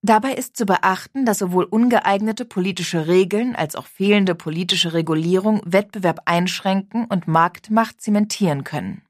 Dabei 0.03 0.33
ist 0.33 0.55
zu 0.55 0.67
beachten, 0.67 1.25
dass 1.25 1.39
sowohl 1.39 1.63
ungeeignete 1.63 2.45
politische 2.45 3.07
Regeln 3.07 3.55
als 3.55 3.75
auch 3.75 3.87
fehlende 3.87 4.35
politische 4.35 4.93
Regulierung 4.93 5.63
Wettbewerb 5.65 6.21
einschränken 6.25 7.05
und 7.05 7.27
Marktmacht 7.27 7.99
zementieren 7.99 8.63
können. 8.63 9.01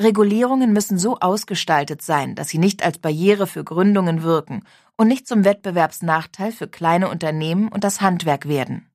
Regulierungen 0.00 0.72
müssen 0.72 0.96
so 0.96 1.18
ausgestaltet 1.18 2.02
sein, 2.02 2.36
dass 2.36 2.48
sie 2.48 2.58
nicht 2.58 2.84
als 2.84 2.98
Barriere 2.98 3.48
für 3.48 3.64
Gründungen 3.64 4.22
wirken 4.22 4.62
und 4.96 5.08
nicht 5.08 5.26
zum 5.26 5.44
Wettbewerbsnachteil 5.44 6.52
für 6.52 6.68
kleine 6.68 7.08
Unternehmen 7.08 7.68
und 7.68 7.82
das 7.82 8.00
Handwerk 8.00 8.46
werden. 8.46 8.88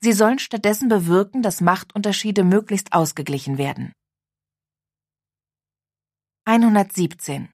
Sie 0.00 0.12
sollen 0.12 0.38
stattdessen 0.38 0.88
bewirken, 0.88 1.42
dass 1.42 1.60
Machtunterschiede 1.60 2.44
möglichst 2.44 2.92
ausgeglichen 2.92 3.58
werden. 3.58 3.92
117 6.46 7.48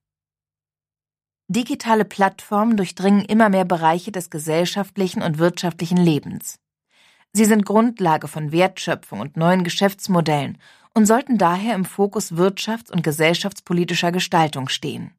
Digitale 1.47 2.05
Plattformen 2.05 2.77
durchdringen 2.77 3.25
immer 3.25 3.49
mehr 3.49 3.65
Bereiche 3.65 4.11
des 4.11 4.29
gesellschaftlichen 4.29 5.21
und 5.21 5.37
wirtschaftlichen 5.37 5.97
Lebens. 5.97 6.60
Sie 7.33 7.45
sind 7.45 7.65
Grundlage 7.65 8.27
von 8.27 8.51
Wertschöpfung 8.51 9.21
und 9.21 9.37
neuen 9.37 9.63
Geschäftsmodellen 9.63 10.57
und 10.93 11.05
sollten 11.05 11.37
daher 11.37 11.75
im 11.75 11.85
Fokus 11.85 12.33
wirtschafts- 12.33 12.91
und 12.91 13.03
gesellschaftspolitischer 13.03 14.11
Gestaltung 14.11 14.67
stehen. 14.67 15.13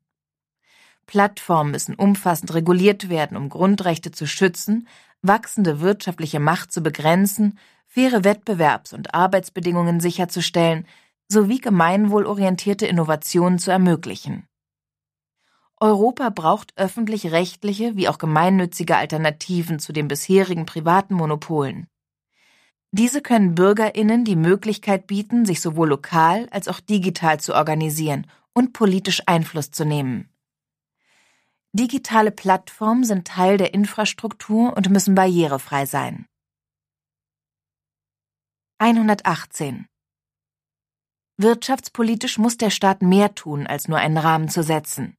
Plattformen 1.07 1.71
müssen 1.71 1.95
umfassend 1.95 2.53
reguliert 2.55 3.09
werden, 3.09 3.37
um 3.37 3.49
Grundrechte 3.49 4.13
zu 4.13 4.27
schützen, 4.27 4.87
wachsende 5.23 5.81
wirtschaftliche 5.81 6.41
Macht 6.41 6.73
zu 6.73 6.83
begrenzen, 6.83 7.59
faire 7.87 8.25
Wettbewerbs- 8.25 8.95
und 8.95 9.15
Arbeitsbedingungen 9.15 10.01
sicherzustellen 10.01 10.87
sowie 11.29 11.61
gemeinwohlorientierte 11.61 12.87
Innovationen 12.87 13.59
zu 13.59 13.71
ermöglichen. 13.71 14.47
Europa 15.81 16.29
braucht 16.31 16.75
öffentlich-rechtliche 16.77 17.97
wie 17.97 18.09
auch 18.09 18.19
gemeinnützige 18.19 18.97
Alternativen 18.97 19.79
zu 19.79 19.93
den 19.93 20.09
bisherigen 20.09 20.67
privaten 20.67 21.15
Monopolen. 21.15 21.89
Diese 22.95 23.23
können 23.23 23.55
Bürgerinnen 23.55 24.27
die 24.27 24.37
Möglichkeit 24.37 25.07
bieten, 25.07 25.47
sich 25.47 25.63
sowohl 25.63 25.89
lokal 25.89 26.47
als 26.51 26.69
auch 26.69 26.79
digital 26.79 27.41
zu 27.41 27.55
organisieren 27.55 28.27
und 28.53 28.75
politisch 28.75 29.23
Einfluss 29.25 29.71
zu 29.71 29.87
nehmen. 29.87 30.29
Digitale 31.73 32.31
Plattformen 32.31 33.05
sind 33.05 33.27
Teil 33.27 33.57
der 33.57 33.73
Infrastruktur 33.73 34.77
und 34.77 34.91
müssen 34.91 35.15
barrierefrei 35.15 35.87
sein. 35.87 36.27
118. 38.79 39.87
Wirtschaftspolitisch 41.39 42.37
muss 42.37 42.59
der 42.59 42.69
Staat 42.69 43.01
mehr 43.01 43.35
tun, 43.35 43.67
als 43.67 43.89
nur 43.89 43.99
einen 43.99 44.19
Rahmen 44.19 44.51
zu 44.51 44.63
setzen. 44.63 45.17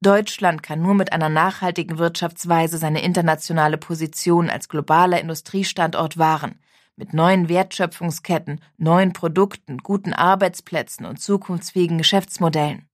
Deutschland 0.00 0.64
kann 0.64 0.82
nur 0.82 0.94
mit 0.94 1.12
einer 1.12 1.28
nachhaltigen 1.28 1.98
Wirtschaftsweise 1.98 2.76
seine 2.78 3.02
internationale 3.02 3.78
Position 3.78 4.50
als 4.50 4.68
globaler 4.68 5.20
Industriestandort 5.20 6.18
wahren, 6.18 6.58
mit 6.98 7.14
neuen 7.14 7.48
Wertschöpfungsketten, 7.48 8.60
neuen 8.76 9.12
Produkten, 9.12 9.78
guten 9.78 10.12
Arbeitsplätzen 10.12 11.06
und 11.06 11.20
zukunftsfähigen 11.20 11.96
Geschäftsmodellen. 11.96 12.88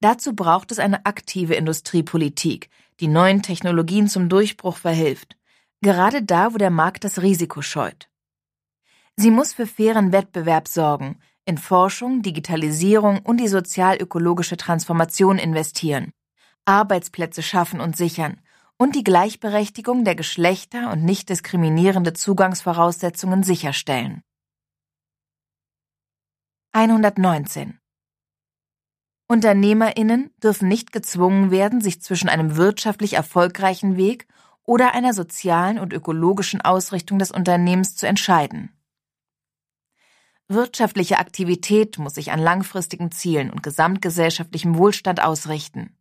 Dazu 0.00 0.34
braucht 0.34 0.70
es 0.70 0.78
eine 0.78 1.04
aktive 1.04 1.54
Industriepolitik, 1.54 2.70
die 3.00 3.08
neuen 3.08 3.42
Technologien 3.42 4.08
zum 4.08 4.28
Durchbruch 4.28 4.76
verhilft, 4.76 5.36
gerade 5.80 6.22
da, 6.22 6.54
wo 6.54 6.58
der 6.58 6.70
Markt 6.70 7.02
das 7.02 7.20
Risiko 7.20 7.62
scheut. 7.62 8.08
Sie 9.16 9.32
muss 9.32 9.52
für 9.52 9.66
fairen 9.66 10.12
Wettbewerb 10.12 10.68
sorgen, 10.68 11.18
in 11.44 11.58
Forschung, 11.58 12.22
Digitalisierung 12.22 13.18
und 13.18 13.38
die 13.38 13.48
sozial-ökologische 13.48 14.56
Transformation 14.56 15.38
investieren, 15.38 16.12
Arbeitsplätze 16.64 17.42
schaffen 17.42 17.80
und 17.80 17.96
sichern 17.96 18.40
und 18.76 18.96
die 18.96 19.04
Gleichberechtigung 19.04 20.04
der 20.04 20.14
Geschlechter 20.14 20.90
und 20.90 21.04
nicht 21.04 21.28
diskriminierende 21.28 22.12
Zugangsvoraussetzungen 22.12 23.42
sicherstellen. 23.42 24.22
119. 26.72 27.78
Unternehmerinnen 29.26 30.34
dürfen 30.42 30.68
nicht 30.68 30.92
gezwungen 30.92 31.50
werden, 31.50 31.80
sich 31.80 32.02
zwischen 32.02 32.28
einem 32.28 32.56
wirtschaftlich 32.56 33.14
erfolgreichen 33.14 33.96
Weg 33.96 34.26
oder 34.64 34.92
einer 34.92 35.14
sozialen 35.14 35.78
und 35.78 35.92
ökologischen 35.92 36.60
Ausrichtung 36.60 37.18
des 37.18 37.30
Unternehmens 37.30 37.96
zu 37.96 38.06
entscheiden. 38.06 38.70
Wirtschaftliche 40.48 41.18
Aktivität 41.18 41.98
muss 41.98 42.14
sich 42.14 42.32
an 42.32 42.40
langfristigen 42.40 43.10
Zielen 43.10 43.50
und 43.50 43.62
gesamtgesellschaftlichem 43.62 44.76
Wohlstand 44.76 45.22
ausrichten. 45.22 45.96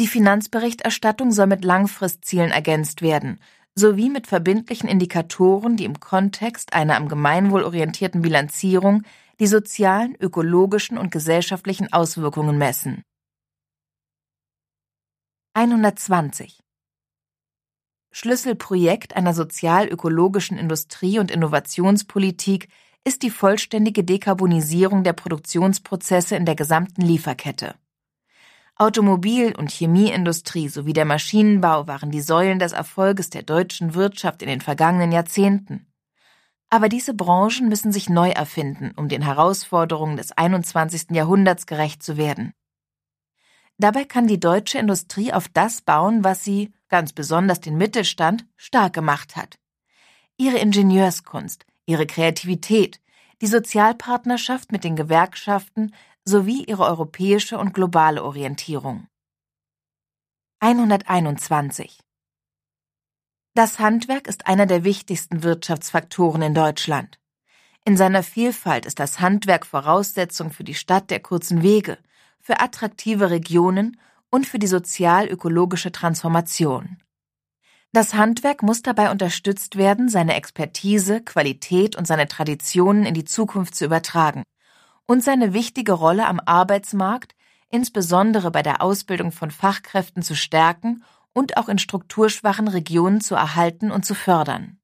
Die 0.00 0.06
Finanzberichterstattung 0.06 1.30
soll 1.30 1.46
mit 1.46 1.62
Langfristzielen 1.62 2.52
ergänzt 2.52 3.02
werden, 3.02 3.38
sowie 3.74 4.08
mit 4.08 4.26
verbindlichen 4.26 4.88
Indikatoren, 4.88 5.76
die 5.76 5.84
im 5.84 6.00
Kontext 6.00 6.72
einer 6.72 6.96
am 6.96 7.06
Gemeinwohl 7.06 7.64
orientierten 7.64 8.22
Bilanzierung 8.22 9.02
die 9.40 9.46
sozialen, 9.46 10.16
ökologischen 10.18 10.96
und 10.96 11.10
gesellschaftlichen 11.10 11.92
Auswirkungen 11.92 12.56
messen. 12.56 13.02
120 15.52 16.60
Schlüsselprojekt 18.10 19.16
einer 19.16 19.34
sozial-ökologischen 19.34 20.56
Industrie- 20.56 21.18
und 21.18 21.30
Innovationspolitik 21.30 22.68
ist 23.04 23.22
die 23.22 23.30
vollständige 23.30 24.02
Dekarbonisierung 24.02 25.04
der 25.04 25.12
Produktionsprozesse 25.12 26.36
in 26.36 26.46
der 26.46 26.54
gesamten 26.54 27.02
Lieferkette. 27.02 27.74
Automobil- 28.80 29.54
und 29.54 29.70
Chemieindustrie 29.70 30.70
sowie 30.70 30.94
der 30.94 31.04
Maschinenbau 31.04 31.86
waren 31.86 32.10
die 32.10 32.22
Säulen 32.22 32.58
des 32.58 32.72
Erfolges 32.72 33.28
der 33.28 33.42
deutschen 33.42 33.92
Wirtschaft 33.92 34.40
in 34.40 34.48
den 34.48 34.62
vergangenen 34.62 35.12
Jahrzehnten. 35.12 35.86
Aber 36.70 36.88
diese 36.88 37.12
Branchen 37.12 37.68
müssen 37.68 37.92
sich 37.92 38.08
neu 38.08 38.30
erfinden, 38.30 38.92
um 38.96 39.08
den 39.08 39.20
Herausforderungen 39.20 40.16
des 40.16 40.32
21. 40.32 41.10
Jahrhunderts 41.10 41.66
gerecht 41.66 42.02
zu 42.02 42.16
werden. 42.16 42.54
Dabei 43.76 44.04
kann 44.04 44.26
die 44.26 44.40
deutsche 44.40 44.78
Industrie 44.78 45.30
auf 45.30 45.48
das 45.48 45.82
bauen, 45.82 46.24
was 46.24 46.42
sie, 46.42 46.72
ganz 46.88 47.12
besonders 47.12 47.60
den 47.60 47.76
Mittelstand, 47.76 48.46
stark 48.56 48.94
gemacht 48.94 49.36
hat. 49.36 49.58
Ihre 50.38 50.56
Ingenieurskunst, 50.56 51.66
ihre 51.84 52.06
Kreativität, 52.06 52.98
die 53.42 53.46
Sozialpartnerschaft 53.46 54.72
mit 54.72 54.84
den 54.84 54.96
Gewerkschaften 54.96 55.92
sowie 56.24 56.64
ihre 56.64 56.84
europäische 56.84 57.58
und 57.58 57.74
globale 57.74 58.22
Orientierung. 58.22 59.06
121. 60.60 61.98
Das 63.54 63.78
Handwerk 63.78 64.28
ist 64.28 64.46
einer 64.46 64.66
der 64.66 64.84
wichtigsten 64.84 65.42
Wirtschaftsfaktoren 65.42 66.42
in 66.42 66.54
Deutschland. 66.54 67.18
In 67.84 67.96
seiner 67.96 68.22
Vielfalt 68.22 68.86
ist 68.86 69.00
das 69.00 69.20
Handwerk 69.20 69.66
Voraussetzung 69.66 70.50
für 70.50 70.64
die 70.64 70.74
Stadt 70.74 71.10
der 71.10 71.20
kurzen 71.20 71.62
Wege, 71.62 71.98
für 72.40 72.60
attraktive 72.60 73.30
Regionen 73.30 73.98
und 74.30 74.46
für 74.46 74.58
die 74.58 74.66
sozial-ökologische 74.66 75.90
Transformation. 75.90 77.02
Das 77.92 78.14
Handwerk 78.14 78.62
muss 78.62 78.82
dabei 78.82 79.10
unterstützt 79.10 79.76
werden, 79.76 80.08
seine 80.08 80.34
Expertise, 80.34 81.22
Qualität 81.22 81.96
und 81.96 82.06
seine 82.06 82.28
Traditionen 82.28 83.04
in 83.04 83.14
die 83.14 83.24
Zukunft 83.24 83.74
zu 83.74 83.86
übertragen 83.86 84.44
und 85.10 85.24
seine 85.24 85.52
wichtige 85.52 85.90
Rolle 85.90 86.28
am 86.28 86.38
Arbeitsmarkt, 86.38 87.34
insbesondere 87.68 88.52
bei 88.52 88.62
der 88.62 88.80
Ausbildung 88.80 89.32
von 89.32 89.50
Fachkräften, 89.50 90.22
zu 90.22 90.36
stärken 90.36 91.02
und 91.32 91.56
auch 91.56 91.68
in 91.68 91.78
strukturschwachen 91.78 92.68
Regionen 92.68 93.20
zu 93.20 93.34
erhalten 93.34 93.90
und 93.90 94.06
zu 94.06 94.14
fördern. 94.14 94.78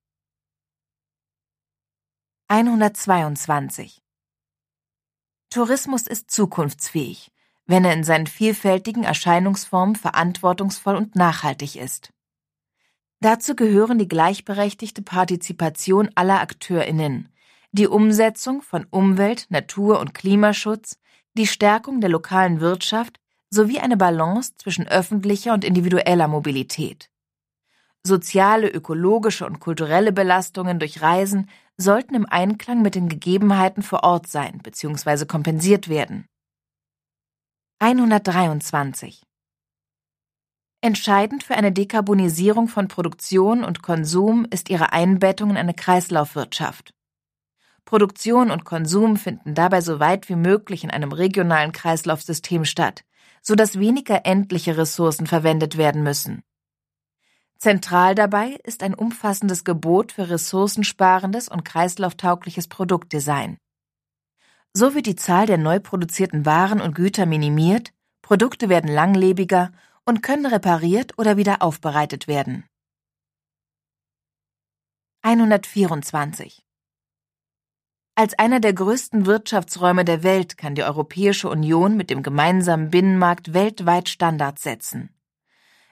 122 2.49 4.02
Tourismus 5.49 6.09
ist 6.09 6.28
zukunftsfähig, 6.33 7.30
wenn 7.66 7.85
er 7.85 7.92
in 7.92 8.02
seinen 8.02 8.26
vielfältigen 8.26 9.04
Erscheinungsformen 9.04 9.95
verantwortungsvoll 9.95 10.97
und 10.97 11.14
nachhaltig 11.14 11.76
ist. 11.76 12.12
Dazu 13.21 13.54
gehören 13.54 14.00
die 14.00 14.09
gleichberechtigte 14.09 15.02
Partizipation 15.02 16.11
aller 16.16 16.40
Akteurinnen, 16.40 17.28
die 17.76 17.87
Umsetzung 17.87 18.62
von 18.62 18.87
Umwelt-, 18.90 19.47
Natur- 19.50 20.00
und 20.00 20.14
Klimaschutz, 20.14 20.99
die 21.35 21.47
Stärkung 21.47 22.00
der 22.00 22.11
lokalen 22.11 22.61
Wirtschaft 22.61 23.21
sowie 23.50 23.78
eine 23.78 23.97
Balance 23.97 24.54
zwischen 24.56 24.88
öffentlicher 24.88 25.52
und 25.52 25.64
individueller 25.64 26.26
Mobilität. 26.26 27.11
Soziale, 28.02 28.68
ökologische 28.68 29.47
und 29.47 29.61
kulturelle 29.61 30.12
Belastungen 30.12 30.78
durch 30.78 31.02
Reisen 31.02 31.50
sollten 31.76 32.14
im 32.14 32.26
Einklang 32.26 32.80
mit 32.80 32.95
den 32.95 33.09
Gegebenheiten 33.09 33.83
vor 33.83 34.04
Ort 34.04 34.28
sein 34.28 34.59
bzw. 34.62 35.26
kompensiert 35.26 35.88
werden. 35.88 36.26
123 37.80 39.23
Entscheidend 40.80 41.42
für 41.42 41.56
eine 41.56 41.73
Dekarbonisierung 41.73 42.68
von 42.68 42.88
Produktion 42.88 43.64
und 43.64 43.83
Konsum 43.83 44.47
ist 44.50 44.71
ihre 44.71 44.92
Einbettung 44.92 45.50
in 45.50 45.56
eine 45.56 45.75
Kreislaufwirtschaft. 45.75 46.96
Produktion 47.87 48.50
und 48.50 48.64
Konsum 48.64 49.16
finden 49.16 49.55
dabei 49.55 49.81
so 49.81 50.00
weit 50.00 50.28
wie 50.28 50.35
möglich 50.35 50.83
in 50.83 50.90
einem 50.90 51.12
regionalen 51.12 51.71
Kreislaufsystem 51.71 52.64
statt, 52.64 53.05
so 53.40 53.55
dass 53.55 53.78
weniger 53.78 54.26
endliche 54.26 54.76
Ressourcen 54.76 55.28
verwendet 55.28 55.78
werden 55.78 56.02
müssen. 56.02 56.43
Zentral 57.59 58.16
dabei 58.16 58.59
ist 58.64 58.83
ein 58.83 58.93
umfassendes 58.93 59.64
Gebot 59.64 60.11
für 60.12 60.28
ressourcensparendes 60.28 61.49
und 61.49 61.64
kreislauftaugliches 61.64 62.66
Produktdesign. 62.66 63.57
So 64.75 64.95
wird 64.95 65.07
die 65.07 65.16
Zahl 65.16 65.47
der 65.47 65.57
neu 65.57 65.78
produzierten 65.78 66.45
Waren 66.45 66.81
und 66.81 66.95
Güter 66.95 67.25
minimiert, 67.25 67.93
Produkte 68.21 68.69
werden 68.69 68.90
langlebiger 68.93 69.71
und 70.05 70.23
können 70.23 70.45
repariert 70.45 71.16
oder 71.19 71.37
wieder 71.37 71.62
aufbereitet 71.62 72.26
werden. 72.26 72.64
124 75.23 76.65
als 78.16 78.38
einer 78.38 78.61
der 78.61 78.73
größten 78.73 79.26
Wirtschaftsräume 79.26 80.04
der 80.04 80.23
Welt 80.23 80.56
kann 80.56 80.75
die 80.75 80.82
Europäische 80.82 81.50
Union 81.50 81.99
mit 81.99 82.08
dem 82.08 82.23
gemeinsamen 82.23 82.90
Binnenmarkt 82.90 83.52
weltweit 83.52 84.08
Standards 84.08 84.62
setzen. 84.62 85.11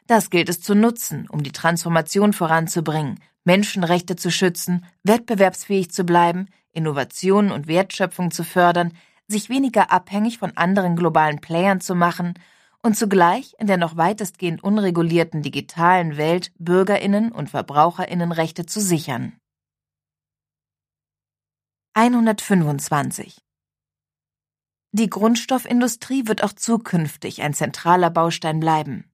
Das 0.06 0.30
gilt 0.30 0.48
es 0.48 0.60
zu 0.60 0.74
nutzen, 0.74 1.28
um 1.28 1.42
die 1.42 1.52
Transformation 1.52 2.32
voranzubringen, 2.32 3.20
Menschenrechte 3.44 4.16
zu 4.16 4.30
schützen, 4.30 4.86
wettbewerbsfähig 5.02 5.90
zu 5.90 6.04
bleiben, 6.04 6.48
Innovationen 6.72 7.52
und 7.52 7.68
Wertschöpfung 7.68 8.30
zu 8.30 8.42
fördern, 8.42 8.92
sich 9.28 9.50
weniger 9.50 9.92
abhängig 9.92 10.38
von 10.38 10.56
anderen 10.56 10.96
globalen 10.96 11.40
Playern 11.40 11.82
zu 11.82 11.94
machen 11.94 12.34
und 12.82 12.96
zugleich 12.96 13.54
in 13.58 13.66
der 13.66 13.76
noch 13.76 13.98
weitestgehend 13.98 14.64
unregulierten 14.64 15.42
digitalen 15.42 16.16
Welt 16.16 16.52
Bürgerinnen 16.58 17.32
und 17.32 17.50
Verbraucherinnen 17.50 18.32
Rechte 18.32 18.64
zu 18.64 18.80
sichern. 18.80 19.34
125 21.96 23.38
Die 24.90 25.08
Grundstoffindustrie 25.08 26.26
wird 26.26 26.42
auch 26.42 26.52
zukünftig 26.52 27.40
ein 27.40 27.54
zentraler 27.54 28.10
Baustein 28.10 28.58
bleiben. 28.58 29.12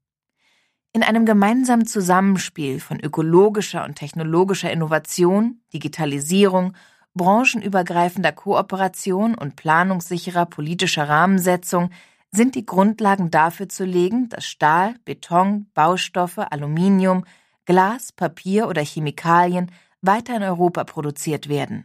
In 0.95 1.03
einem 1.03 1.27
gemeinsamen 1.27 1.85
Zusammenspiel 1.85 2.81
von 2.81 2.99
ökologischer 2.99 3.85
und 3.85 3.97
technologischer 3.97 4.73
Innovation, 4.73 5.61
Digitalisierung, 5.75 6.73
branchenübergreifender 7.13 8.33
Kooperation 8.33 9.35
und 9.35 9.57
planungssicherer 9.57 10.47
politischer 10.47 11.07
Rahmensetzung 11.07 11.91
sind 12.31 12.55
die 12.55 12.65
Grundlagen 12.65 13.31
dafür 13.31 13.69
zu 13.69 13.85
legen, 13.85 14.31
dass 14.31 14.47
Stahl, 14.47 14.95
Beton, 15.05 15.67
Baustoffe, 15.75 16.51
Aluminium, 16.51 17.27
Glas, 17.67 18.11
Papier 18.11 18.69
oder 18.69 18.83
Chemikalien 18.83 19.71
weiter 20.01 20.35
in 20.35 20.43
Europa 20.43 20.85
produziert 20.85 21.51
werden. 21.51 21.85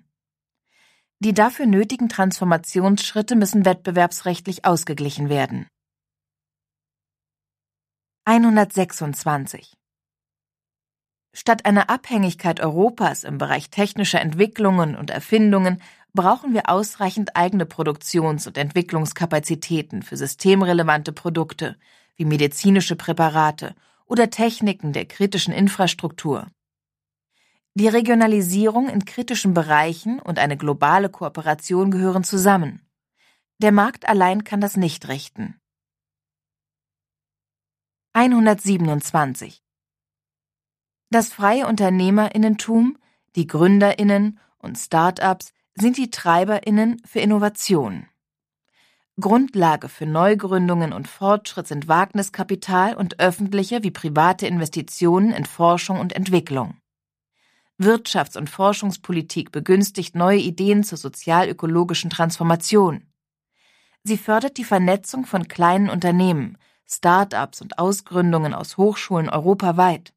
Die 1.20 1.34
dafür 1.34 1.66
nötigen 1.66 2.10
Transformationsschritte 2.10 3.36
müssen 3.36 3.64
wettbewerbsrechtlich 3.64 4.66
ausgeglichen 4.66 5.30
werden. 5.30 5.68
126 8.26 9.74
Statt 11.34 11.66
einer 11.66 11.90
Abhängigkeit 11.90 12.60
Europas 12.60 13.24
im 13.24 13.38
Bereich 13.38 13.70
technischer 13.70 14.20
Entwicklungen 14.20 14.96
und 14.96 15.10
Erfindungen 15.10 15.82
brauchen 16.14 16.54
wir 16.54 16.70
ausreichend 16.70 17.36
eigene 17.36 17.66
Produktions- 17.66 18.48
und 18.48 18.58
Entwicklungskapazitäten 18.58 20.02
für 20.02 20.18
systemrelevante 20.18 21.14
Produkte 21.14 21.78
wie 22.16 22.26
medizinische 22.26 22.96
Präparate 22.96 23.76
oder 24.06 24.30
Techniken 24.30 24.92
der 24.92 25.06
kritischen 25.06 25.54
Infrastruktur. 25.54 26.48
Die 27.78 27.90
Regionalisierung 27.90 28.88
in 28.88 29.04
kritischen 29.04 29.54
Bereichen 29.54 30.22
und 30.22 30.40
eine 30.40 30.56
globale 30.56 31.10
Kooperation 31.10 31.92
gehören 31.92 32.24
zusammen. 32.24 32.88
Der 33.58 33.74
Markt 33.74 34.08
allein 34.08 34.46
kann 34.46 34.62
das 34.62 34.78
nicht 34.78 35.10
richten. 35.10 35.60
127 38.14 39.62
Das 41.10 41.34
freie 41.34 41.68
Unternehmerinnentum, 41.68 42.98
die 43.36 43.46
Gründerinnen 43.46 44.40
und 44.58 44.78
Start-ups 44.78 45.52
sind 45.74 45.98
die 45.98 46.10
Treiberinnen 46.10 47.02
für 47.06 47.20
Innovation. 47.20 48.08
Grundlage 49.20 49.90
für 49.90 50.06
Neugründungen 50.06 50.94
und 50.94 51.10
Fortschritt 51.10 51.68
sind 51.68 51.90
Wagniskapital 51.90 52.96
und 52.96 53.20
öffentliche 53.20 53.84
wie 53.84 53.92
private 53.92 54.48
Investitionen 54.48 55.34
in 55.34 55.44
Forschung 55.44 56.00
und 56.00 56.14
Entwicklung. 56.14 56.78
Wirtschafts- 57.78 58.38
und 58.38 58.50
Forschungspolitik 58.50 59.52
begünstigt 59.52 60.16
neue 60.16 60.40
Ideen 60.40 60.84
zur 60.84 60.98
sozial-ökologischen 60.98 62.10
Transformation. 62.10 63.08
Sie 64.04 64.18
fördert 64.18 64.58
die 64.58 64.64
Vernetzung 64.64 65.26
von 65.26 65.48
kleinen 65.48 65.90
Unternehmen, 65.90 66.58
Start-ups 66.88 67.62
und 67.62 67.80
Ausgründungen 67.80 68.54
aus 68.54 68.78
Hochschulen 68.78 69.30
europaweit. 69.30 70.14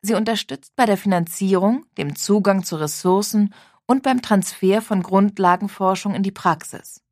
Sie 0.00 0.14
unterstützt 0.14 0.74
bei 0.76 0.86
der 0.86 0.96
Finanzierung, 0.96 1.84
dem 1.98 2.14
Zugang 2.14 2.62
zu 2.62 2.76
Ressourcen 2.76 3.52
und 3.86 4.02
beim 4.02 4.22
Transfer 4.22 4.82
von 4.82 5.02
Grundlagenforschung 5.02 6.14
in 6.14 6.22
die 6.22 6.32
Praxis. 6.32 7.02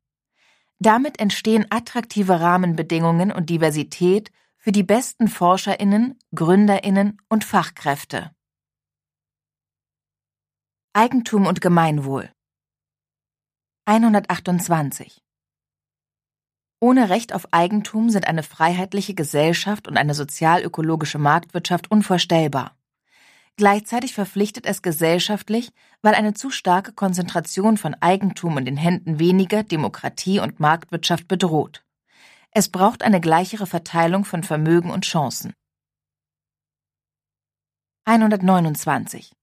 Damit 0.79 1.19
entstehen 1.19 1.65
attraktive 1.69 2.39
Rahmenbedingungen 2.39 3.31
und 3.31 3.49
Diversität 3.49 4.31
für 4.57 4.71
die 4.71 4.83
besten 4.83 5.27
Forscherinnen, 5.27 6.19
Gründerinnen 6.33 7.21
und 7.29 7.43
Fachkräfte. 7.43 8.34
Eigentum 10.97 11.45
und 11.45 11.59
Gemeinwohl 11.59 12.31
128 13.83 15.21
Ohne 16.79 17.09
Recht 17.09 17.33
auf 17.33 17.51
Eigentum 17.51 18.09
sind 18.09 18.25
eine 18.29 18.43
freiheitliche 18.43 19.13
Gesellschaft 19.13 19.89
und 19.89 19.97
eine 19.97 20.13
sozial-ökologische 20.13 21.17
Marktwirtschaft 21.17 21.91
unvorstellbar. 21.91 22.77
Gleichzeitig 23.57 24.13
verpflichtet 24.13 24.65
es 24.65 24.81
gesellschaftlich, 24.81 25.73
weil 26.01 26.15
eine 26.15 26.33
zu 26.33 26.49
starke 26.49 26.93
Konzentration 26.93 27.75
von 27.75 27.95
Eigentum 27.95 28.57
in 28.57 28.63
den 28.63 28.77
Händen 28.77 29.19
weniger 29.19 29.63
Demokratie 29.63 30.39
und 30.39 30.61
Marktwirtschaft 30.61 31.27
bedroht. 31.27 31.83
Es 32.51 32.69
braucht 32.69 33.03
eine 33.03 33.19
gleichere 33.19 33.67
Verteilung 33.67 34.23
von 34.23 34.43
Vermögen 34.43 34.91
und 34.91 35.03
Chancen. 35.03 35.51
129. 38.05 39.34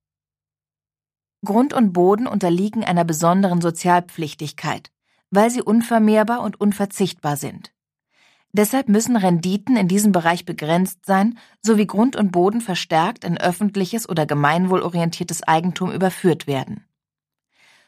Grund 1.44 1.72
und 1.72 1.92
Boden 1.92 2.28
unterliegen 2.28 2.84
einer 2.84 3.04
besonderen 3.04 3.60
Sozialpflichtigkeit, 3.60 4.92
weil 5.30 5.50
sie 5.50 5.62
unvermehrbar 5.62 6.40
und 6.40 6.60
unverzichtbar 6.60 7.36
sind. 7.36 7.72
Deshalb 8.52 8.88
müssen 8.88 9.16
Renditen 9.16 9.76
in 9.76 9.88
diesem 9.88 10.12
Bereich 10.12 10.44
begrenzt 10.44 11.06
sein, 11.06 11.38
sowie 11.60 11.86
Grund 11.86 12.16
und 12.16 12.30
Boden 12.30 12.60
verstärkt 12.60 13.24
in 13.24 13.38
öffentliches 13.38 14.08
oder 14.08 14.26
gemeinwohlorientiertes 14.26 15.42
Eigentum 15.42 15.90
überführt 15.90 16.46
werden. 16.46 16.84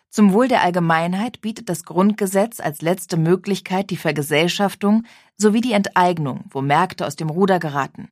Zum 0.08 0.32
Wohl 0.32 0.48
der 0.48 0.62
Allgemeinheit 0.62 1.40
bietet 1.40 1.68
das 1.68 1.84
Grundgesetz 1.84 2.60
als 2.60 2.82
letzte 2.82 3.16
Möglichkeit 3.16 3.90
die 3.90 3.96
Vergesellschaftung 3.96 5.04
sowie 5.36 5.60
die 5.60 5.72
Enteignung, 5.72 6.44
wo 6.50 6.60
Märkte 6.60 7.06
aus 7.06 7.16
dem 7.16 7.30
Ruder 7.30 7.58
geraten. 7.58 8.08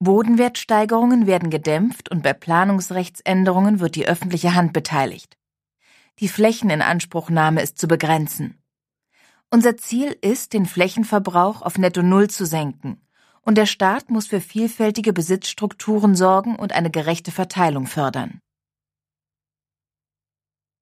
Bodenwertsteigerungen 0.00 1.26
werden 1.26 1.50
gedämpft 1.50 2.10
und 2.10 2.22
bei 2.22 2.32
Planungsrechtsänderungen 2.32 3.80
wird 3.80 3.96
die 3.96 4.06
öffentliche 4.06 4.54
Hand 4.54 4.72
beteiligt. 4.72 5.36
Die 6.20 6.28
Flächeninanspruchnahme 6.28 7.62
ist 7.62 7.78
zu 7.78 7.88
begrenzen. 7.88 8.62
Unser 9.50 9.76
Ziel 9.76 10.16
ist, 10.20 10.52
den 10.52 10.66
Flächenverbrauch 10.66 11.62
auf 11.62 11.78
Netto 11.78 12.02
Null 12.02 12.28
zu 12.28 12.44
senken 12.44 13.00
und 13.42 13.56
der 13.56 13.66
Staat 13.66 14.10
muss 14.10 14.26
für 14.26 14.40
vielfältige 14.40 15.12
Besitzstrukturen 15.12 16.14
sorgen 16.14 16.54
und 16.56 16.72
eine 16.72 16.90
gerechte 16.90 17.32
Verteilung 17.32 17.86
fördern. 17.86 18.40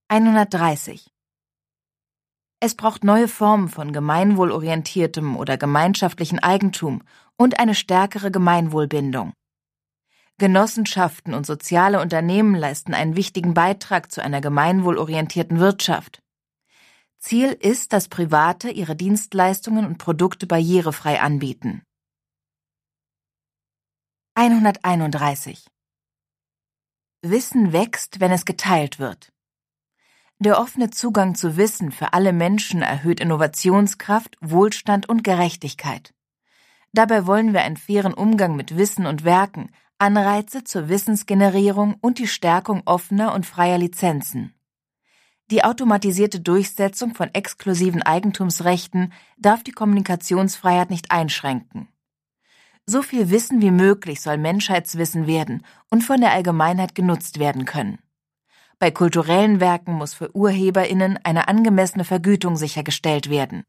130. 0.08 1.15
Es 2.60 2.74
braucht 2.74 3.04
neue 3.04 3.28
Formen 3.28 3.68
von 3.68 3.92
gemeinwohlorientiertem 3.92 5.36
oder 5.36 5.58
gemeinschaftlichen 5.58 6.38
Eigentum 6.38 7.02
und 7.36 7.60
eine 7.60 7.74
stärkere 7.74 8.30
Gemeinwohlbindung. 8.30 9.34
Genossenschaften 10.38 11.34
und 11.34 11.46
soziale 11.46 12.00
Unternehmen 12.00 12.54
leisten 12.54 12.94
einen 12.94 13.16
wichtigen 13.16 13.54
Beitrag 13.54 14.10
zu 14.10 14.22
einer 14.22 14.40
gemeinwohlorientierten 14.40 15.58
Wirtschaft. 15.58 16.22
Ziel 17.18 17.52
ist, 17.52 17.92
dass 17.92 18.08
Private 18.08 18.70
ihre 18.70 18.96
Dienstleistungen 18.96 19.86
und 19.86 19.98
Produkte 19.98 20.46
barrierefrei 20.46 21.20
anbieten. 21.20 21.82
131. 24.34 25.66
Wissen 27.22 27.72
wächst, 27.72 28.20
wenn 28.20 28.32
es 28.32 28.44
geteilt 28.44 28.98
wird. 28.98 29.32
Der 30.38 30.60
offene 30.60 30.90
Zugang 30.90 31.34
zu 31.34 31.56
Wissen 31.56 31.92
für 31.92 32.12
alle 32.12 32.34
Menschen 32.34 32.82
erhöht 32.82 33.20
Innovationskraft, 33.20 34.36
Wohlstand 34.42 35.08
und 35.08 35.24
Gerechtigkeit. 35.24 36.12
Dabei 36.92 37.26
wollen 37.26 37.54
wir 37.54 37.62
einen 37.62 37.78
fairen 37.78 38.12
Umgang 38.12 38.54
mit 38.54 38.76
Wissen 38.76 39.06
und 39.06 39.24
Werken, 39.24 39.70
Anreize 39.98 40.62
zur 40.62 40.90
Wissensgenerierung 40.90 41.96
und 42.02 42.18
die 42.18 42.26
Stärkung 42.26 42.82
offener 42.84 43.34
und 43.34 43.46
freier 43.46 43.78
Lizenzen. 43.78 44.54
Die 45.50 45.64
automatisierte 45.64 46.40
Durchsetzung 46.40 47.14
von 47.14 47.32
exklusiven 47.32 48.02
Eigentumsrechten 48.02 49.14
darf 49.38 49.62
die 49.62 49.72
Kommunikationsfreiheit 49.72 50.90
nicht 50.90 51.12
einschränken. 51.12 51.88
So 52.84 53.00
viel 53.00 53.30
Wissen 53.30 53.62
wie 53.62 53.70
möglich 53.70 54.20
soll 54.20 54.36
Menschheitswissen 54.36 55.26
werden 55.26 55.64
und 55.88 56.04
von 56.04 56.20
der 56.20 56.32
Allgemeinheit 56.32 56.94
genutzt 56.94 57.38
werden 57.38 57.64
können. 57.64 57.98
Bei 58.78 58.90
kulturellen 58.90 59.58
Werken 59.58 59.94
muss 59.94 60.12
für 60.12 60.34
Urheberinnen 60.36 61.18
eine 61.24 61.48
angemessene 61.48 62.04
Vergütung 62.04 62.56
sichergestellt 62.56 63.30
werden. 63.30 63.64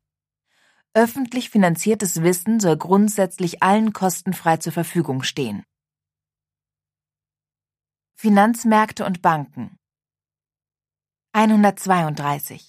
Öffentlich 0.93 1.49
finanziertes 1.49 2.23
Wissen 2.23 2.59
soll 2.59 2.75
grundsätzlich 2.75 3.63
allen 3.63 3.93
kostenfrei 3.93 4.57
zur 4.57 4.73
Verfügung 4.73 5.23
stehen. 5.23 5.63
Finanzmärkte 8.15 9.05
und 9.05 9.21
Banken 9.21 9.77
132 11.33 12.67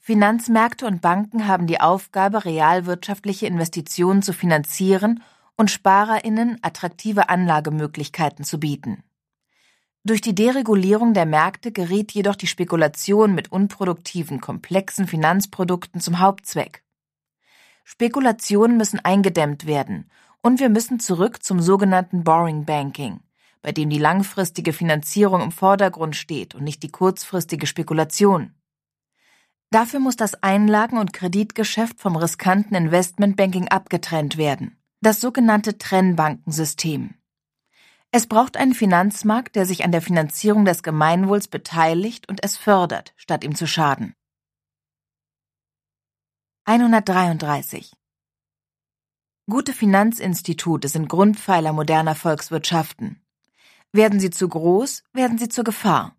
Finanzmärkte 0.00 0.86
und 0.86 1.00
Banken 1.00 1.46
haben 1.46 1.66
die 1.66 1.80
Aufgabe, 1.80 2.44
realwirtschaftliche 2.44 3.46
Investitionen 3.46 4.20
zu 4.20 4.32
finanzieren 4.32 5.22
und 5.56 5.70
Sparerinnen 5.70 6.58
attraktive 6.60 7.28
Anlagemöglichkeiten 7.28 8.44
zu 8.44 8.58
bieten. 8.58 9.02
Durch 10.06 10.20
die 10.20 10.34
Deregulierung 10.34 11.14
der 11.14 11.24
Märkte 11.24 11.72
geriet 11.72 12.12
jedoch 12.12 12.36
die 12.36 12.46
Spekulation 12.46 13.34
mit 13.34 13.50
unproduktiven, 13.50 14.38
komplexen 14.38 15.06
Finanzprodukten 15.06 15.98
zum 15.98 16.18
Hauptzweck. 16.18 16.84
Spekulationen 17.84 18.76
müssen 18.76 19.00
eingedämmt 19.02 19.64
werden 19.64 20.10
und 20.42 20.60
wir 20.60 20.68
müssen 20.68 21.00
zurück 21.00 21.42
zum 21.42 21.58
sogenannten 21.62 22.22
Boring 22.22 22.66
Banking, 22.66 23.20
bei 23.62 23.72
dem 23.72 23.88
die 23.88 23.98
langfristige 23.98 24.74
Finanzierung 24.74 25.40
im 25.40 25.52
Vordergrund 25.52 26.16
steht 26.16 26.54
und 26.54 26.64
nicht 26.64 26.82
die 26.82 26.90
kurzfristige 26.90 27.66
Spekulation. 27.66 28.52
Dafür 29.70 30.00
muss 30.00 30.16
das 30.16 30.42
Einlagen- 30.42 30.98
und 30.98 31.14
Kreditgeschäft 31.14 31.98
vom 31.98 32.16
riskanten 32.16 32.74
Investmentbanking 32.74 33.68
abgetrennt 33.68 34.36
werden, 34.36 34.76
das 35.00 35.22
sogenannte 35.22 35.78
Trennbankensystem. 35.78 37.14
Es 38.16 38.28
braucht 38.28 38.56
einen 38.56 38.74
Finanzmarkt, 38.74 39.56
der 39.56 39.66
sich 39.66 39.82
an 39.82 39.90
der 39.90 40.00
Finanzierung 40.00 40.64
des 40.64 40.84
Gemeinwohls 40.84 41.48
beteiligt 41.48 42.28
und 42.28 42.44
es 42.44 42.56
fördert, 42.56 43.12
statt 43.16 43.42
ihm 43.42 43.56
zu 43.56 43.66
schaden. 43.66 44.14
133. 46.64 47.92
Gute 49.50 49.72
Finanzinstitute 49.72 50.86
sind 50.86 51.08
Grundpfeiler 51.08 51.72
moderner 51.72 52.14
Volkswirtschaften. 52.14 53.20
Werden 53.90 54.20
sie 54.20 54.30
zu 54.30 54.48
groß, 54.48 55.02
werden 55.12 55.36
sie 55.36 55.48
zur 55.48 55.64
Gefahr. 55.64 56.16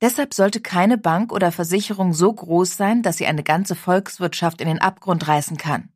Deshalb 0.00 0.34
sollte 0.34 0.60
keine 0.60 0.98
Bank 0.98 1.32
oder 1.32 1.50
Versicherung 1.50 2.12
so 2.12 2.32
groß 2.32 2.76
sein, 2.76 3.02
dass 3.02 3.16
sie 3.16 3.26
eine 3.26 3.42
ganze 3.42 3.74
Volkswirtschaft 3.74 4.60
in 4.60 4.68
den 4.68 4.80
Abgrund 4.80 5.26
reißen 5.26 5.56
kann. 5.56 5.92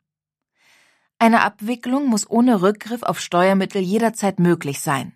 Eine 1.22 1.42
Abwicklung 1.42 2.08
muss 2.08 2.28
ohne 2.28 2.62
Rückgriff 2.62 3.04
auf 3.04 3.20
Steuermittel 3.20 3.80
jederzeit 3.80 4.40
möglich 4.40 4.80
sein. 4.80 5.12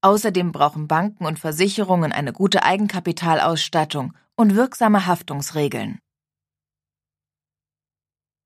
Außerdem 0.00 0.50
brauchen 0.50 0.88
Banken 0.88 1.26
und 1.26 1.38
Versicherungen 1.38 2.10
eine 2.10 2.32
gute 2.32 2.64
Eigenkapitalausstattung 2.64 4.14
und 4.34 4.56
wirksame 4.56 5.06
Haftungsregeln. 5.06 6.00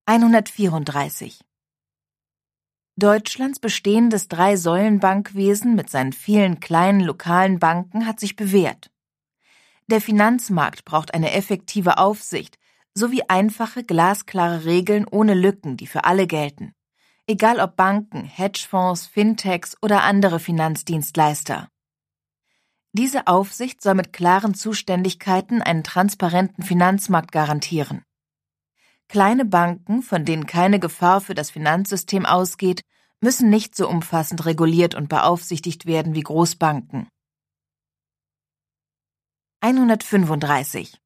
134 0.04 1.40
Deutschlands 2.96 3.58
bestehendes 3.58 4.28
Drei-Säulen-Bankwesen 4.28 5.76
mit 5.76 5.88
seinen 5.88 6.12
vielen 6.12 6.60
kleinen 6.60 7.00
lokalen 7.00 7.58
Banken 7.58 8.06
hat 8.06 8.20
sich 8.20 8.36
bewährt. 8.36 8.90
Der 9.86 10.02
Finanzmarkt 10.02 10.84
braucht 10.84 11.14
eine 11.14 11.32
effektive 11.32 11.96
Aufsicht 11.96 12.58
sowie 12.96 13.22
einfache, 13.28 13.84
glasklare 13.84 14.64
Regeln 14.64 15.06
ohne 15.08 15.34
Lücken, 15.34 15.76
die 15.76 15.86
für 15.86 16.04
alle 16.04 16.26
gelten. 16.26 16.72
Egal 17.26 17.60
ob 17.60 17.76
Banken, 17.76 18.24
Hedgefonds, 18.24 19.06
Fintechs 19.06 19.76
oder 19.82 20.02
andere 20.02 20.40
Finanzdienstleister. 20.40 21.68
Diese 22.92 23.26
Aufsicht 23.26 23.82
soll 23.82 23.94
mit 23.94 24.14
klaren 24.14 24.54
Zuständigkeiten 24.54 25.60
einen 25.60 25.84
transparenten 25.84 26.64
Finanzmarkt 26.64 27.30
garantieren. 27.32 28.02
Kleine 29.08 29.44
Banken, 29.44 30.02
von 30.02 30.24
denen 30.24 30.46
keine 30.46 30.80
Gefahr 30.80 31.20
für 31.20 31.34
das 31.34 31.50
Finanzsystem 31.50 32.24
ausgeht, 32.24 32.80
müssen 33.20 33.50
nicht 33.50 33.74
so 33.76 33.88
umfassend 33.88 34.46
reguliert 34.46 34.94
und 34.94 35.08
beaufsichtigt 35.08 35.84
werden 35.84 36.14
wie 36.14 36.22
Großbanken. 36.22 37.08
135 39.60 40.98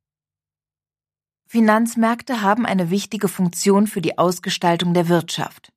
Finanzmärkte 1.52 2.42
haben 2.42 2.64
eine 2.64 2.90
wichtige 2.90 3.26
Funktion 3.26 3.88
für 3.88 4.00
die 4.00 4.18
Ausgestaltung 4.18 4.94
der 4.94 5.08
Wirtschaft. 5.08 5.72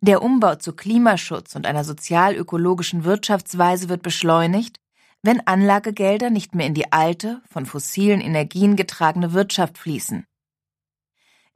Der 0.00 0.20
Umbau 0.20 0.56
zu 0.56 0.72
Klimaschutz 0.72 1.54
und 1.54 1.64
einer 1.64 1.84
sozial-ökologischen 1.84 3.04
Wirtschaftsweise 3.04 3.88
wird 3.88 4.02
beschleunigt, 4.02 4.80
wenn 5.22 5.46
Anlagegelder 5.46 6.30
nicht 6.30 6.56
mehr 6.56 6.66
in 6.66 6.74
die 6.74 6.90
alte, 6.90 7.40
von 7.48 7.66
fossilen 7.66 8.20
Energien 8.20 8.74
getragene 8.74 9.32
Wirtschaft 9.32 9.78
fließen. 9.78 10.24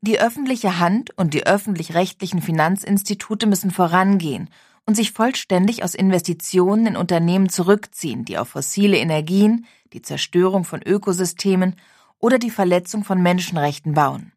Die 0.00 0.20
öffentliche 0.20 0.78
Hand 0.78 1.10
und 1.18 1.34
die 1.34 1.44
öffentlich-rechtlichen 1.44 2.40
Finanzinstitute 2.40 3.48
müssen 3.48 3.72
vorangehen 3.72 4.48
und 4.86 4.94
sich 4.94 5.10
vollständig 5.10 5.82
aus 5.82 5.96
Investitionen 5.96 6.86
in 6.86 6.96
Unternehmen 6.96 7.48
zurückziehen, 7.48 8.24
die 8.24 8.38
auf 8.38 8.50
fossile 8.50 8.96
Energien, 8.96 9.66
die 9.92 10.02
Zerstörung 10.02 10.62
von 10.62 10.82
Ökosystemen 10.82 11.74
oder 12.18 12.38
die 12.38 12.50
Verletzung 12.50 13.05
von 13.05 13.22
Menschenrechten 13.22 13.94
bauen. 13.94 14.33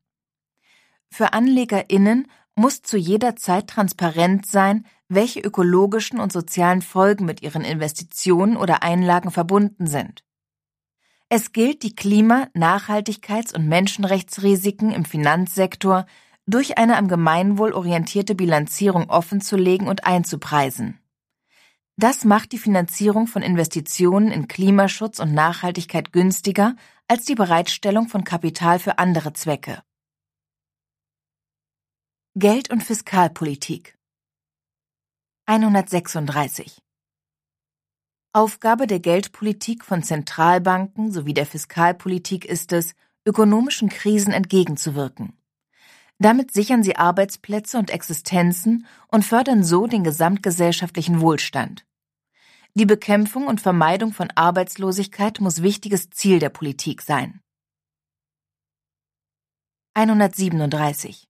Für 1.10 1.34
AnlegerInnen 1.34 2.28
muss 2.56 2.82
zu 2.82 2.98
jeder 2.98 3.36
Zeit 3.36 3.68
transparent 3.68 4.46
sein, 4.46 4.86
welche 5.10 5.40
ökologischen 5.40 6.20
und 6.20 6.34
sozialen 6.34 6.82
Folgen 6.82 7.26
mit 7.26 7.42
ihren 7.42 7.64
Investitionen 7.64 8.58
oder 8.58 8.84
Einlagen 8.84 9.32
verbunden 9.32 9.88
sind. 9.88 10.24
Es 11.30 11.52
gilt, 11.52 11.84
die 11.84 11.96
Klima-, 11.96 12.48
Nachhaltigkeits- 12.56 13.54
und 13.54 13.68
Menschenrechtsrisiken 13.68 14.92
im 14.92 15.06
Finanzsektor 15.06 16.06
durch 16.46 16.78
eine 16.78 16.98
am 16.98 17.10
Gemeinwohl 17.10 17.74
orientierte 17.74 18.34
Bilanzierung 18.34 19.10
offenzulegen 19.10 19.88
und 19.88 20.06
einzupreisen. 20.06 21.00
Das 22.00 22.26
macht 22.26 22.52
die 22.52 22.60
Finanzierung 22.60 23.26
von 23.26 23.42
Investitionen 23.42 24.32
in 24.32 24.48
Klimaschutz 24.48 25.18
und 25.20 25.34
Nachhaltigkeit 25.34 26.14
günstiger 26.14 26.76
als 27.08 27.26
die 27.26 27.34
Bereitstellung 27.34 28.08
von 28.08 28.24
Kapital 28.24 28.78
für 28.78 29.00
andere 29.00 29.34
Zwecke. 29.34 29.82
Geld- 32.36 32.70
und 32.70 32.84
Fiskalpolitik 32.84 33.98
136 35.48 36.84
Aufgabe 38.32 38.86
der 38.86 39.00
Geldpolitik 39.00 39.84
von 39.84 40.04
Zentralbanken 40.04 41.12
sowie 41.12 41.34
der 41.34 41.48
Fiskalpolitik 41.48 42.46
ist 42.46 42.74
es, 42.74 42.94
ökonomischen 43.26 43.90
Krisen 43.90 44.34
entgegenzuwirken. 44.34 45.36
Damit 46.20 46.52
sichern 46.52 46.82
sie 46.82 46.96
Arbeitsplätze 46.96 47.78
und 47.78 47.92
Existenzen 47.92 48.88
und 49.10 49.24
fördern 49.24 49.64
so 49.64 49.86
den 49.86 50.04
gesamtgesellschaftlichen 50.04 51.22
Wohlstand. 51.22 51.86
Die 52.74 52.86
Bekämpfung 52.86 53.48
und 53.48 53.62
Vermeidung 53.62 54.14
von 54.14 54.30
Arbeitslosigkeit 54.36 55.40
muss 55.40 55.62
wichtiges 55.62 56.10
Ziel 56.10 56.40
der 56.40 56.50
Politik 56.50 57.02
sein. 57.02 57.42
137 59.96 61.28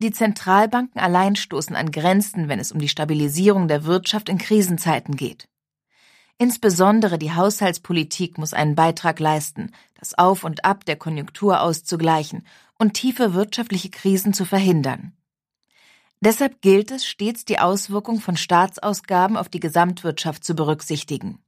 Die 0.00 0.12
Zentralbanken 0.12 1.00
allein 1.00 1.34
stoßen 1.34 1.74
an 1.74 1.90
Grenzen, 1.90 2.48
wenn 2.48 2.60
es 2.60 2.70
um 2.70 2.78
die 2.78 2.88
Stabilisierung 2.88 3.66
der 3.66 3.84
Wirtschaft 3.84 4.28
in 4.28 4.38
Krisenzeiten 4.38 5.16
geht. 5.16 5.48
Insbesondere 6.40 7.18
die 7.18 7.32
Haushaltspolitik 7.32 8.38
muss 8.38 8.54
einen 8.54 8.76
Beitrag 8.76 9.18
leisten, 9.18 9.72
das 9.94 10.16
Auf 10.16 10.44
und 10.44 10.64
Ab 10.64 10.84
der 10.84 10.94
Konjunktur 10.94 11.60
auszugleichen 11.60 12.46
und 12.78 12.94
tiefe 12.94 13.34
wirtschaftliche 13.34 13.90
Krisen 13.90 14.32
zu 14.32 14.44
verhindern. 14.44 15.12
Deshalb 16.20 16.60
gilt 16.62 16.90
es, 16.90 17.06
stets 17.06 17.44
die 17.44 17.58
Auswirkung 17.58 18.20
von 18.20 18.36
Staatsausgaben 18.36 19.36
auf 19.36 19.48
die 19.48 19.60
Gesamtwirtschaft 19.60 20.44
zu 20.44 20.54
berücksichtigen. 20.54 21.38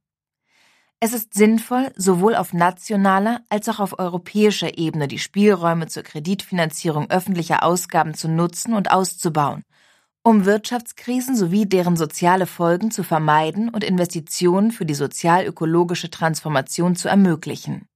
Es 1.03 1.13
ist 1.13 1.33
sinnvoll, 1.33 1.91
sowohl 1.95 2.35
auf 2.35 2.53
nationaler 2.53 3.41
als 3.49 3.67
auch 3.67 3.79
auf 3.79 3.97
europäischer 3.97 4.77
Ebene 4.77 5.07
die 5.07 5.17
Spielräume 5.17 5.87
zur 5.87 6.03
Kreditfinanzierung 6.03 7.09
öffentlicher 7.09 7.63
Ausgaben 7.63 8.13
zu 8.13 8.29
nutzen 8.29 8.75
und 8.75 8.91
auszubauen, 8.91 9.63
um 10.23 10.45
Wirtschaftskrisen 10.45 11.35
sowie 11.35 11.65
deren 11.65 11.97
soziale 11.97 12.45
Folgen 12.45 12.91
zu 12.91 13.03
vermeiden 13.03 13.69
und 13.69 13.83
Investitionen 13.83 14.71
für 14.71 14.85
die 14.85 14.93
sozial-ökologische 14.93 16.11
Transformation 16.11 16.95
zu 16.95 17.09
ermöglichen. 17.09 17.87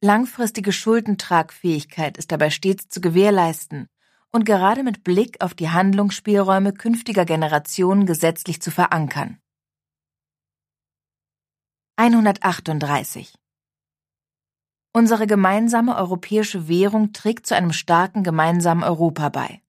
Langfristige 0.00 0.70
Schuldentragfähigkeit 0.70 2.18
ist 2.18 2.30
dabei 2.30 2.50
stets 2.50 2.88
zu 2.88 3.00
gewährleisten 3.00 3.88
und 4.30 4.44
gerade 4.44 4.84
mit 4.84 5.02
Blick 5.02 5.40
auf 5.42 5.54
die 5.54 5.70
Handlungsspielräume 5.70 6.72
künftiger 6.72 7.24
Generationen 7.24 8.06
gesetzlich 8.06 8.62
zu 8.62 8.70
verankern. 8.70 9.40
138. 11.96 13.34
Unsere 14.92 15.26
gemeinsame 15.26 15.96
europäische 15.96 16.68
Währung 16.68 17.12
trägt 17.12 17.46
zu 17.48 17.56
einem 17.56 17.72
starken 17.72 18.22
gemeinsamen 18.22 18.84
Europa 18.84 19.30
bei. 19.30 19.62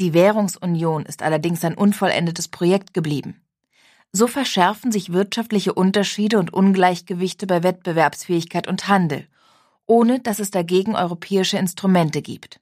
Die 0.00 0.14
Währungsunion 0.14 1.06
ist 1.06 1.22
allerdings 1.22 1.64
ein 1.64 1.76
unvollendetes 1.76 2.48
Projekt 2.48 2.92
geblieben. 2.92 3.40
So 4.10 4.26
verschärfen 4.26 4.90
sich 4.90 5.12
wirtschaftliche 5.12 5.74
Unterschiede 5.74 6.40
und 6.40 6.52
Ungleichgewichte 6.52 7.46
bei 7.46 7.62
Wettbewerbsfähigkeit 7.62 8.66
und 8.66 8.88
Handel, 8.88 9.28
ohne 9.86 10.20
dass 10.20 10.38
es 10.38 10.50
dagegen 10.50 10.94
europäische 10.94 11.58
Instrumente 11.58 12.22
gibt. 12.22 12.60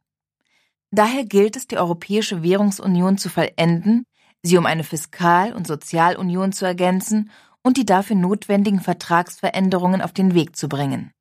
Daher 0.91 1.25
gilt 1.25 1.57
es, 1.57 1.67
die 1.67 1.79
Europäische 1.79 2.43
Währungsunion 2.43 3.17
zu 3.17 3.31
vollenden, 3.31 4.05
sie 4.43 4.59
um 4.59 4.67
eine 4.67 4.85
Fiskal- 4.85 5.55
und 5.55 5.67
Sozialunion 5.67 6.53
zu 6.53 6.67
ergänzen 6.67 7.31
und 7.63 7.77
die 7.77 7.87
dafür 7.87 8.17
notwendigen 8.17 8.81
Vertragsveränderungen 8.81 10.03
auf 10.03 10.13
den 10.13 10.35
Weg 10.35 10.57
zu 10.57 10.69
bringen. 10.69 11.13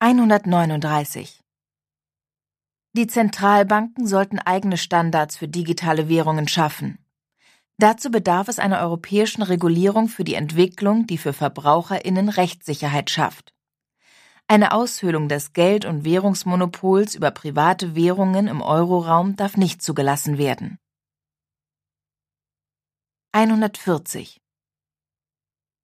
139. 0.00 1.40
Die 2.96 3.06
Zentralbanken 3.06 4.06
sollten 4.06 4.38
eigene 4.38 4.76
Standards 4.76 5.36
für 5.36 5.48
digitale 5.48 6.08
Währungen 6.08 6.48
schaffen. 6.48 6.98
Dazu 7.80 8.10
bedarf 8.10 8.48
es 8.48 8.58
einer 8.58 8.80
europäischen 8.80 9.42
Regulierung 9.42 10.08
für 10.08 10.24
die 10.24 10.34
Entwicklung, 10.34 11.06
die 11.06 11.16
für 11.16 11.32
Verbraucherinnen 11.32 12.28
Rechtssicherheit 12.28 13.08
schafft. 13.08 13.54
Eine 14.48 14.72
Aushöhlung 14.72 15.28
des 15.28 15.52
Geld- 15.52 15.84
und 15.84 16.04
Währungsmonopols 16.04 17.14
über 17.14 17.30
private 17.30 17.94
Währungen 17.94 18.48
im 18.48 18.62
Euroraum 18.62 19.36
darf 19.36 19.56
nicht 19.56 19.80
zugelassen 19.80 20.38
werden. 20.38 20.78
140. 23.30 24.40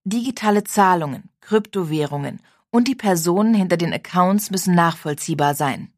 Digitale 0.03 0.65
Zahlungen, 0.65 1.31
Kryptowährungen 1.41 2.41
und 2.71 2.89
die 2.89 2.97
Personen 2.97 3.55
hinter 3.55 3.77
den 3.77 3.93
Accounts 3.93 4.51
müssen 4.51 4.75
nachvollziehbar 4.75 5.55
sein. 5.55 5.94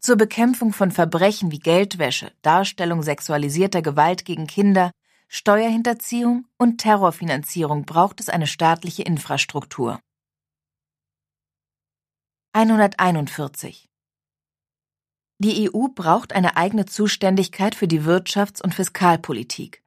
Zur 0.00 0.16
Bekämpfung 0.16 0.72
von 0.72 0.90
Verbrechen 0.90 1.52
wie 1.52 1.58
Geldwäsche, 1.58 2.32
Darstellung 2.40 3.02
sexualisierter 3.02 3.82
Gewalt 3.82 4.24
gegen 4.24 4.46
Kinder, 4.46 4.92
Steuerhinterziehung 5.28 6.46
und 6.56 6.78
Terrorfinanzierung 6.78 7.84
braucht 7.84 8.18
es 8.18 8.30
eine 8.30 8.46
staatliche 8.46 9.02
Infrastruktur. 9.02 10.00
141. 12.54 13.90
Die 15.38 15.70
EU 15.70 15.88
braucht 15.94 16.32
eine 16.32 16.56
eigene 16.56 16.86
Zuständigkeit 16.86 17.74
für 17.74 17.86
die 17.86 18.00
Wirtschafts- 18.00 18.62
und 18.62 18.74
Fiskalpolitik. 18.74 19.82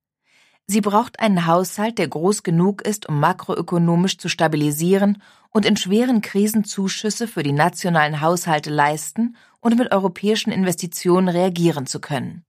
Sie 0.67 0.81
braucht 0.81 1.19
einen 1.19 1.45
Haushalt, 1.47 1.97
der 1.97 2.07
groß 2.07 2.43
genug 2.43 2.83
ist, 2.83 3.09
um 3.09 3.19
makroökonomisch 3.19 4.17
zu 4.17 4.29
stabilisieren 4.29 5.21
und 5.49 5.65
in 5.65 5.75
schweren 5.75 6.21
Krisen 6.21 6.63
Zuschüsse 6.63 7.27
für 7.27 7.43
die 7.43 7.51
nationalen 7.51 8.21
Haushalte 8.21 8.69
leisten 8.69 9.35
und 9.63 9.77
mit 9.77 9.91
europäischen 9.91 10.51
Investitionen 10.51 11.29
reagieren 11.29 11.87
zu 11.87 11.99
können. 11.99 12.43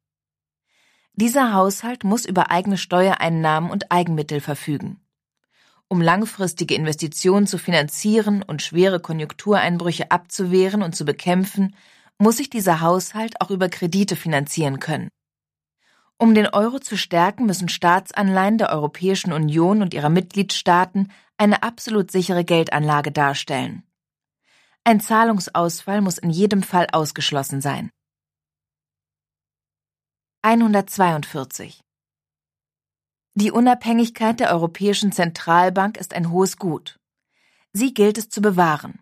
Dieser 1.14 1.52
Haushalt 1.52 2.02
muss 2.02 2.24
über 2.26 2.50
eigene 2.50 2.76
Steuereinnahmen 2.76 3.70
und 3.70 3.92
Eigenmittel 3.92 4.40
verfügen. 4.40 5.00
Um 5.86 6.00
langfristige 6.00 6.74
Investitionen 6.74 7.46
zu 7.46 7.56
finanzieren 7.56 8.42
und 8.42 8.62
schwere 8.62 8.98
Konjunktureinbrüche 8.98 10.10
abzuwehren 10.10 10.82
und 10.82 10.96
zu 10.96 11.04
bekämpfen, 11.04 11.76
muss 12.18 12.38
sich 12.38 12.50
dieser 12.50 12.80
Haushalt 12.80 13.40
auch 13.40 13.50
über 13.50 13.68
Kredite 13.68 14.16
finanzieren 14.16 14.80
können. 14.80 15.08
Um 16.18 16.34
den 16.34 16.48
Euro 16.48 16.80
zu 16.80 16.96
stärken, 16.96 17.46
müssen 17.46 17.68
Staatsanleihen 17.68 18.58
der 18.58 18.70
Europäischen 18.70 19.32
Union 19.32 19.82
und 19.82 19.94
ihrer 19.94 20.08
Mitgliedstaaten 20.08 21.12
eine 21.36 21.62
absolut 21.62 22.10
sichere 22.10 22.44
Geldanlage 22.44 23.12
darstellen. 23.12 23.84
Ein 24.86 25.00
Zahlungsausfall 25.00 26.02
muss 26.02 26.18
in 26.18 26.28
jedem 26.28 26.62
Fall 26.62 26.88
ausgeschlossen 26.92 27.62
sein. 27.62 27.90
142. 30.42 31.80
Die 33.32 33.50
Unabhängigkeit 33.50 34.40
der 34.40 34.50
Europäischen 34.50 35.10
Zentralbank 35.10 35.96
ist 35.96 36.12
ein 36.12 36.30
hohes 36.30 36.58
Gut. 36.58 36.98
Sie 37.72 37.94
gilt 37.94 38.18
es 38.18 38.28
zu 38.28 38.42
bewahren. 38.42 39.00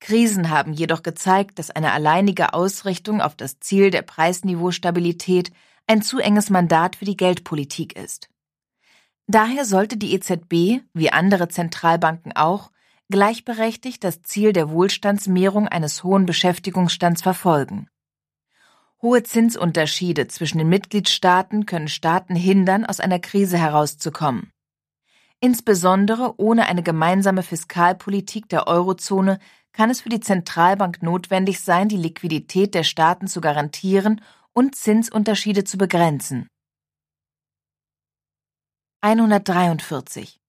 Krisen 0.00 0.48
haben 0.48 0.72
jedoch 0.72 1.02
gezeigt, 1.02 1.58
dass 1.58 1.70
eine 1.70 1.92
alleinige 1.92 2.54
Ausrichtung 2.54 3.20
auf 3.20 3.36
das 3.36 3.60
Ziel 3.60 3.90
der 3.90 4.02
Preisniveaustabilität 4.02 5.52
ein 5.86 6.00
zu 6.00 6.20
enges 6.20 6.48
Mandat 6.48 6.96
für 6.96 7.04
die 7.04 7.18
Geldpolitik 7.18 7.96
ist. 7.96 8.30
Daher 9.26 9.66
sollte 9.66 9.98
die 9.98 10.14
EZB, 10.14 10.82
wie 10.94 11.12
andere 11.12 11.48
Zentralbanken 11.48 12.32
auch, 12.32 12.72
gleichberechtigt 13.12 14.02
das 14.02 14.22
Ziel 14.22 14.52
der 14.52 14.70
Wohlstandsmehrung 14.70 15.68
eines 15.68 16.02
hohen 16.02 16.26
Beschäftigungsstands 16.26 17.22
verfolgen. 17.22 17.88
Hohe 19.00 19.22
Zinsunterschiede 19.22 20.26
zwischen 20.26 20.58
den 20.58 20.68
Mitgliedstaaten 20.68 21.66
können 21.66 21.86
Staaten 21.86 22.34
hindern, 22.34 22.84
aus 22.84 22.98
einer 22.98 23.20
Krise 23.20 23.58
herauszukommen. 23.58 24.50
Insbesondere 25.40 26.34
ohne 26.38 26.66
eine 26.66 26.82
gemeinsame 26.82 27.42
Fiskalpolitik 27.42 28.48
der 28.48 28.66
Eurozone 28.66 29.38
kann 29.72 29.90
es 29.90 30.00
für 30.00 30.08
die 30.08 30.20
Zentralbank 30.20 31.02
notwendig 31.02 31.60
sein, 31.60 31.88
die 31.88 31.96
Liquidität 31.96 32.74
der 32.74 32.84
Staaten 32.84 33.26
zu 33.26 33.40
garantieren 33.40 34.20
und 34.52 34.74
Zinsunterschiede 34.74 35.64
zu 35.64 35.78
begrenzen. 35.78 36.48
143. 39.00 40.41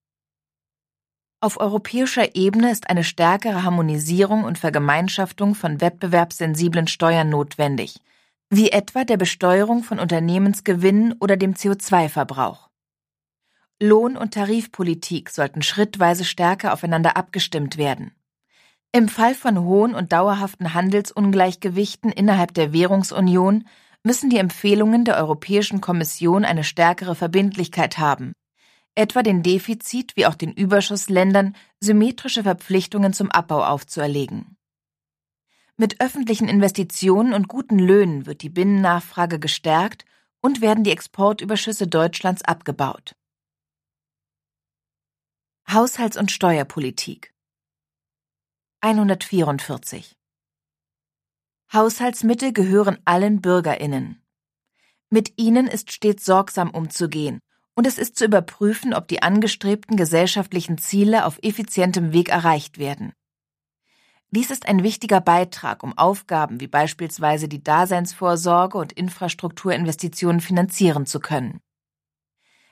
Auf 1.44 1.60
europäischer 1.60 2.36
Ebene 2.36 2.70
ist 2.70 2.88
eine 2.88 3.04
stärkere 3.04 3.64
Harmonisierung 3.64 4.44
und 4.44 4.56
Vergemeinschaftung 4.56 5.54
von 5.54 5.82
wettbewerbssensiblen 5.82 6.86
Steuern 6.86 7.28
notwendig, 7.28 8.00
wie 8.48 8.70
etwa 8.70 9.04
der 9.04 9.18
Besteuerung 9.18 9.82
von 9.82 9.98
Unternehmensgewinnen 9.98 11.12
oder 11.20 11.36
dem 11.36 11.52
CO2-Verbrauch. 11.52 12.70
Lohn- 13.78 14.16
und 14.16 14.32
Tarifpolitik 14.32 15.28
sollten 15.28 15.60
schrittweise 15.60 16.24
stärker 16.24 16.72
aufeinander 16.72 17.14
abgestimmt 17.18 17.76
werden. 17.76 18.14
Im 18.92 19.10
Fall 19.10 19.34
von 19.34 19.60
hohen 19.60 19.94
und 19.94 20.14
dauerhaften 20.14 20.72
Handelsungleichgewichten 20.72 22.10
innerhalb 22.10 22.54
der 22.54 22.72
Währungsunion 22.72 23.68
müssen 24.02 24.30
die 24.30 24.38
Empfehlungen 24.38 25.04
der 25.04 25.18
Europäischen 25.18 25.82
Kommission 25.82 26.46
eine 26.46 26.64
stärkere 26.64 27.14
Verbindlichkeit 27.14 27.98
haben, 27.98 28.32
etwa 28.94 29.22
den 29.22 29.42
Defizit 29.42 30.16
wie 30.16 30.26
auch 30.26 30.34
den 30.34 30.52
Überschussländern 30.52 31.56
symmetrische 31.80 32.42
Verpflichtungen 32.42 33.12
zum 33.12 33.30
Abbau 33.30 33.64
aufzuerlegen. 33.64 34.56
Mit 35.76 36.00
öffentlichen 36.00 36.48
Investitionen 36.48 37.34
und 37.34 37.48
guten 37.48 37.78
Löhnen 37.78 38.26
wird 38.26 38.42
die 38.42 38.48
Binnennachfrage 38.48 39.40
gestärkt 39.40 40.04
und 40.40 40.60
werden 40.60 40.84
die 40.84 40.92
Exportüberschüsse 40.92 41.88
Deutschlands 41.88 42.42
abgebaut. 42.42 43.16
Haushalts- 45.68 46.18
und 46.18 46.30
Steuerpolitik 46.30 47.34
144 48.82 50.14
Haushaltsmittel 51.72 52.52
gehören 52.52 52.98
allen 53.04 53.40
Bürgerinnen. 53.40 54.22
Mit 55.10 55.32
ihnen 55.38 55.66
ist 55.66 55.90
stets 55.90 56.24
sorgsam 56.24 56.70
umzugehen, 56.70 57.40
und 57.74 57.86
es 57.86 57.98
ist 57.98 58.16
zu 58.16 58.24
überprüfen, 58.24 58.94
ob 58.94 59.08
die 59.08 59.22
angestrebten 59.22 59.96
gesellschaftlichen 59.96 60.78
Ziele 60.78 61.26
auf 61.26 61.38
effizientem 61.42 62.12
Weg 62.12 62.28
erreicht 62.28 62.78
werden. 62.78 63.12
Dies 64.30 64.50
ist 64.50 64.66
ein 64.66 64.82
wichtiger 64.82 65.20
Beitrag, 65.20 65.82
um 65.82 65.96
Aufgaben 65.96 66.60
wie 66.60 66.66
beispielsweise 66.66 67.46
die 67.46 67.62
Daseinsvorsorge 67.62 68.78
und 68.78 68.92
Infrastrukturinvestitionen 68.92 70.40
finanzieren 70.40 71.06
zu 71.06 71.20
können. 71.20 71.60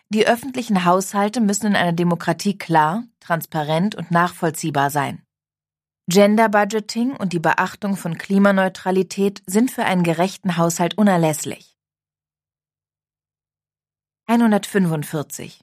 Die 0.09 0.27
öffentlichen 0.27 0.85
Haushalte 0.85 1.41
müssen 1.41 1.69
in 1.69 1.77
einer 1.77 1.93
Demokratie 1.93 2.59
klar, 2.59 3.05
transparent 3.21 3.95
und 3.95 4.11
nachvollziehbar 4.11 4.91
sein. 4.91 5.23
Gender 6.09 6.49
Budgeting 6.49 7.13
und 7.13 7.33
die 7.33 7.39
Beachtung 7.39 7.97
von 7.97 8.19
Klimaneutralität 8.19 9.43
sind 9.47 9.71
für 9.71 9.85
einen 9.85 10.03
gerechten 10.03 10.57
Haushalt 10.57 10.99
unerlässlich. 10.99 11.72
145 14.27 15.61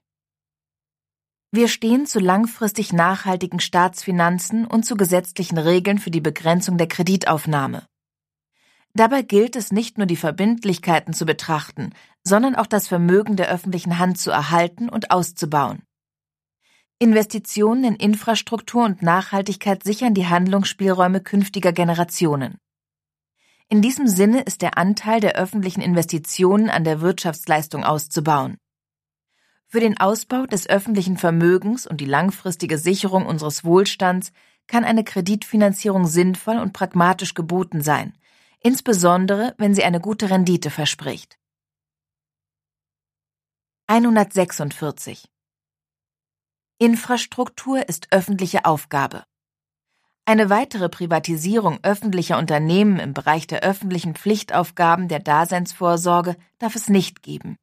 wir 1.51 1.67
stehen 1.67 2.05
zu 2.05 2.19
langfristig 2.19 2.93
nachhaltigen 2.93 3.59
Staatsfinanzen 3.59 4.67
und 4.67 4.85
zu 4.85 4.95
gesetzlichen 4.95 5.57
Regeln 5.57 5.97
für 5.97 6.11
die 6.11 6.21
Begrenzung 6.21 6.77
der 6.77 6.87
Kreditaufnahme. 6.87 7.87
Dabei 8.93 9.23
gilt 9.23 9.55
es 9.55 9.71
nicht 9.71 9.97
nur 9.97 10.05
die 10.05 10.15
Verbindlichkeiten 10.15 11.13
zu 11.13 11.25
betrachten, 11.25 11.91
sondern 12.23 12.55
auch 12.55 12.67
das 12.67 12.87
Vermögen 12.87 13.35
der 13.35 13.49
öffentlichen 13.49 13.97
Hand 13.97 14.19
zu 14.19 14.29
erhalten 14.29 14.89
und 14.89 15.09
auszubauen. 15.09 15.81
Investitionen 16.99 17.83
in 17.83 17.95
Infrastruktur 17.95 18.85
und 18.85 19.01
Nachhaltigkeit 19.01 19.83
sichern 19.83 20.13
die 20.13 20.27
Handlungsspielräume 20.27 21.21
künftiger 21.21 21.71
Generationen. 21.71 22.59
In 23.71 23.83
diesem 23.83 24.07
Sinne 24.07 24.41
ist 24.41 24.63
der 24.63 24.79
Anteil 24.79 25.19
der 25.19 25.35
öffentlichen 25.35 25.81
Investitionen 25.81 26.71
an 26.71 26.83
der 26.83 27.01
Wirtschaftsleistung 27.01 27.83
auszubauen. 27.83 28.57
Für 29.67 29.79
den 29.79 29.99
Ausbau 29.99 30.47
des 30.47 30.67
öffentlichen 30.67 31.17
Vermögens 31.17 31.85
und 31.85 32.01
die 32.01 32.05
langfristige 32.05 32.79
Sicherung 32.79 33.27
unseres 33.27 33.63
Wohlstands 33.63 34.31
kann 34.65 34.83
eine 34.83 35.03
Kreditfinanzierung 35.03 36.07
sinnvoll 36.07 36.57
und 36.57 36.73
pragmatisch 36.73 37.35
geboten 37.35 37.81
sein, 37.81 38.17
insbesondere 38.59 39.53
wenn 39.59 39.75
sie 39.75 39.83
eine 39.83 39.99
gute 39.99 40.31
Rendite 40.31 40.71
verspricht. 40.71 41.37
146 43.85 45.29
Infrastruktur 46.79 47.87
ist 47.87 48.07
öffentliche 48.11 48.65
Aufgabe. 48.65 49.25
Eine 50.29 50.51
weitere 50.51 50.89
Privatisierung 50.89 51.79
öffentlicher 51.81 52.37
Unternehmen 52.37 52.99
im 52.99 53.15
Bereich 53.15 53.47
der 53.47 53.63
öffentlichen 53.63 54.13
Pflichtaufgaben 54.13 55.07
der 55.07 55.17
Daseinsvorsorge 55.17 56.35
darf 56.59 56.75
es 56.75 56.87
nicht 56.87 57.23
geben. 57.23 57.57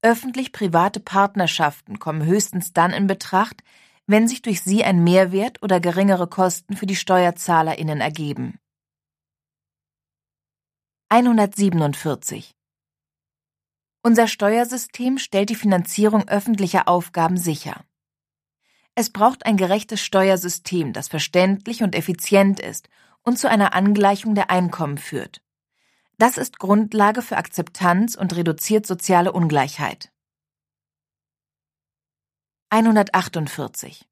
Öffentlich-private 0.00 1.00
Partnerschaften 1.00 1.98
kommen 1.98 2.24
höchstens 2.24 2.72
dann 2.72 2.92
in 2.92 3.06
Betracht, 3.06 3.62
wenn 4.06 4.26
sich 4.26 4.40
durch 4.40 4.62
sie 4.62 4.82
ein 4.82 5.04
Mehrwert 5.04 5.62
oder 5.62 5.78
geringere 5.78 6.26
Kosten 6.26 6.74
für 6.74 6.86
die 6.86 6.96
SteuerzahlerInnen 6.96 8.00
ergeben. 8.00 8.58
147 11.10 12.54
Unser 14.02 14.26
Steuersystem 14.26 15.18
stellt 15.18 15.50
die 15.50 15.54
Finanzierung 15.54 16.26
öffentlicher 16.28 16.88
Aufgaben 16.88 17.36
sicher. 17.36 17.84
Es 19.00 19.10
braucht 19.10 19.46
ein 19.46 19.56
gerechtes 19.56 20.00
Steuersystem, 20.00 20.92
das 20.92 21.06
verständlich 21.06 21.84
und 21.84 21.94
effizient 21.94 22.58
ist 22.58 22.88
und 23.22 23.38
zu 23.38 23.48
einer 23.48 23.72
Angleichung 23.72 24.34
der 24.34 24.50
Einkommen 24.50 24.98
führt. 24.98 25.40
Das 26.16 26.36
ist 26.36 26.58
Grundlage 26.58 27.22
für 27.22 27.36
Akzeptanz 27.36 28.16
und 28.16 28.34
reduziert 28.34 28.88
soziale 28.88 29.30
Ungleichheit. 29.30 30.10
148 32.70 34.04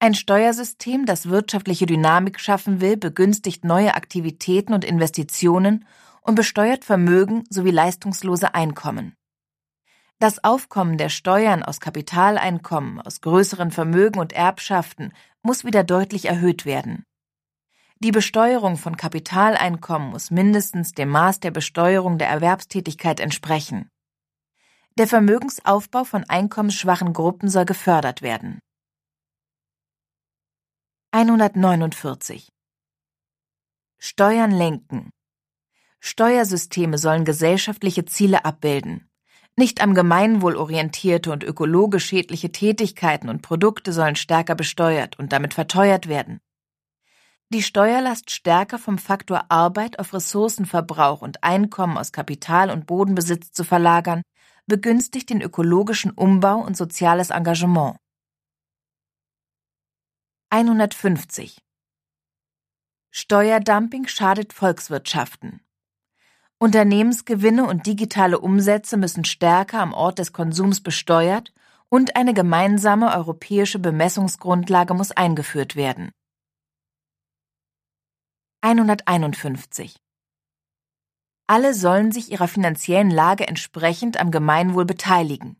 ein 0.00 0.14
Steuersystem, 0.14 1.06
das 1.06 1.30
wirtschaftliche 1.30 1.86
Dynamik 1.86 2.40
schaffen 2.40 2.82
will, 2.82 2.98
begünstigt 2.98 3.64
neue 3.64 3.94
Aktivitäten 3.94 4.74
und 4.74 4.84
Investitionen 4.84 5.86
und 6.20 6.34
besteuert 6.34 6.84
Vermögen 6.84 7.44
sowie 7.48 7.70
leistungslose 7.70 8.54
Einkommen. 8.54 9.16
Das 10.20 10.44
Aufkommen 10.44 10.98
der 10.98 11.08
Steuern 11.08 11.62
aus 11.62 11.80
Kapitaleinkommen, 11.80 13.00
aus 13.00 13.22
größeren 13.22 13.70
Vermögen 13.70 14.20
und 14.20 14.34
Erbschaften 14.34 15.14
muss 15.42 15.64
wieder 15.64 15.82
deutlich 15.82 16.26
erhöht 16.26 16.66
werden. 16.66 17.06
Die 18.00 18.12
Besteuerung 18.12 18.76
von 18.76 18.98
Kapitaleinkommen 18.98 20.10
muss 20.10 20.30
mindestens 20.30 20.92
dem 20.92 21.08
Maß 21.08 21.40
der 21.40 21.52
Besteuerung 21.52 22.18
der 22.18 22.28
Erwerbstätigkeit 22.28 23.18
entsprechen. 23.18 23.88
Der 24.98 25.06
Vermögensaufbau 25.06 26.04
von 26.04 26.24
einkommensschwachen 26.24 27.14
Gruppen 27.14 27.48
soll 27.48 27.64
gefördert 27.64 28.20
werden. 28.20 28.58
149 31.12 32.50
Steuern 33.98 34.50
lenken. 34.50 35.08
Steuersysteme 35.98 36.98
sollen 36.98 37.24
gesellschaftliche 37.24 38.04
Ziele 38.04 38.44
abbilden. 38.44 39.09
Nicht 39.56 39.82
am 39.82 39.94
Gemeinwohl 39.94 40.56
orientierte 40.56 41.32
und 41.32 41.44
ökologisch 41.44 42.06
schädliche 42.06 42.52
Tätigkeiten 42.52 43.28
und 43.28 43.42
Produkte 43.42 43.92
sollen 43.92 44.16
stärker 44.16 44.54
besteuert 44.54 45.18
und 45.18 45.32
damit 45.32 45.54
verteuert 45.54 46.08
werden. 46.08 46.40
Die 47.52 47.62
Steuerlast 47.62 48.30
stärker 48.30 48.78
vom 48.78 48.96
Faktor 48.96 49.46
Arbeit 49.48 49.98
auf 49.98 50.14
Ressourcenverbrauch 50.14 51.20
und 51.20 51.42
Einkommen 51.42 51.98
aus 51.98 52.12
Kapital 52.12 52.70
und 52.70 52.86
Bodenbesitz 52.86 53.50
zu 53.50 53.64
verlagern, 53.64 54.22
begünstigt 54.66 55.30
den 55.30 55.42
ökologischen 55.42 56.12
Umbau 56.12 56.58
und 56.58 56.76
soziales 56.76 57.30
Engagement. 57.30 57.96
150 60.50 61.58
Steuerdumping 63.10 64.06
schadet 64.06 64.52
Volkswirtschaften. 64.52 65.60
Unternehmensgewinne 66.62 67.66
und 67.66 67.86
digitale 67.86 68.38
Umsätze 68.38 68.98
müssen 68.98 69.24
stärker 69.24 69.80
am 69.80 69.94
Ort 69.94 70.18
des 70.18 70.34
Konsums 70.34 70.82
besteuert 70.82 71.54
und 71.88 72.16
eine 72.16 72.34
gemeinsame 72.34 73.14
europäische 73.14 73.78
Bemessungsgrundlage 73.78 74.92
muss 74.92 75.10
eingeführt 75.10 75.74
werden. 75.74 76.10
151. 78.60 79.96
Alle 81.46 81.72
sollen 81.72 82.12
sich 82.12 82.30
ihrer 82.30 82.46
finanziellen 82.46 83.10
Lage 83.10 83.48
entsprechend 83.48 84.20
am 84.20 84.30
Gemeinwohl 84.30 84.84
beteiligen, 84.84 85.56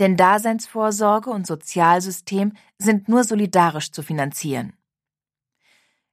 denn 0.00 0.16
Daseinsvorsorge 0.16 1.30
und 1.30 1.46
Sozialsystem 1.46 2.54
sind 2.76 3.08
nur 3.08 3.22
solidarisch 3.22 3.92
zu 3.92 4.02
finanzieren. 4.02 4.72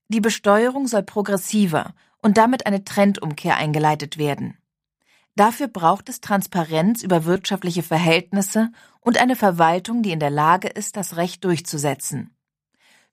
Die 0.10 0.22
Besteuerung 0.22 0.86
soll 0.86 1.02
progressiver 1.02 1.96
und 2.28 2.38
damit 2.38 2.66
eine 2.66 2.84
Trendumkehr 2.84 3.56
eingeleitet 3.56 4.18
werden. 4.18 4.58
Dafür 5.38 5.70
braucht 5.70 6.10
es 6.10 6.20
Transparenz 6.20 7.02
über 7.02 7.24
wirtschaftliche 7.24 7.84
Verhältnisse 7.84 8.70
und 9.00 9.18
eine 9.18 9.38
Verwaltung, 9.38 10.04
die 10.04 10.12
in 10.12 10.20
der 10.20 10.30
Lage 10.30 10.68
ist, 10.68 10.98
das 10.98 11.16
Recht 11.16 11.46
durchzusetzen. 11.46 12.36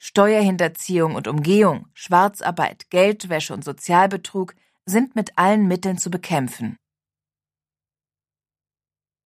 Steuerhinterziehung 0.00 1.14
und 1.14 1.29
Umgehung, 1.29 1.87
Schwarzarbeit, 1.94 2.90
Geldwäsche 2.90 3.55
und 3.55 3.62
Sozialbetrug 3.62 4.57
sind 4.85 5.14
mit 5.14 5.38
allen 5.38 5.68
Mitteln 5.68 5.96
zu 5.96 6.11
bekämpfen. 6.11 6.77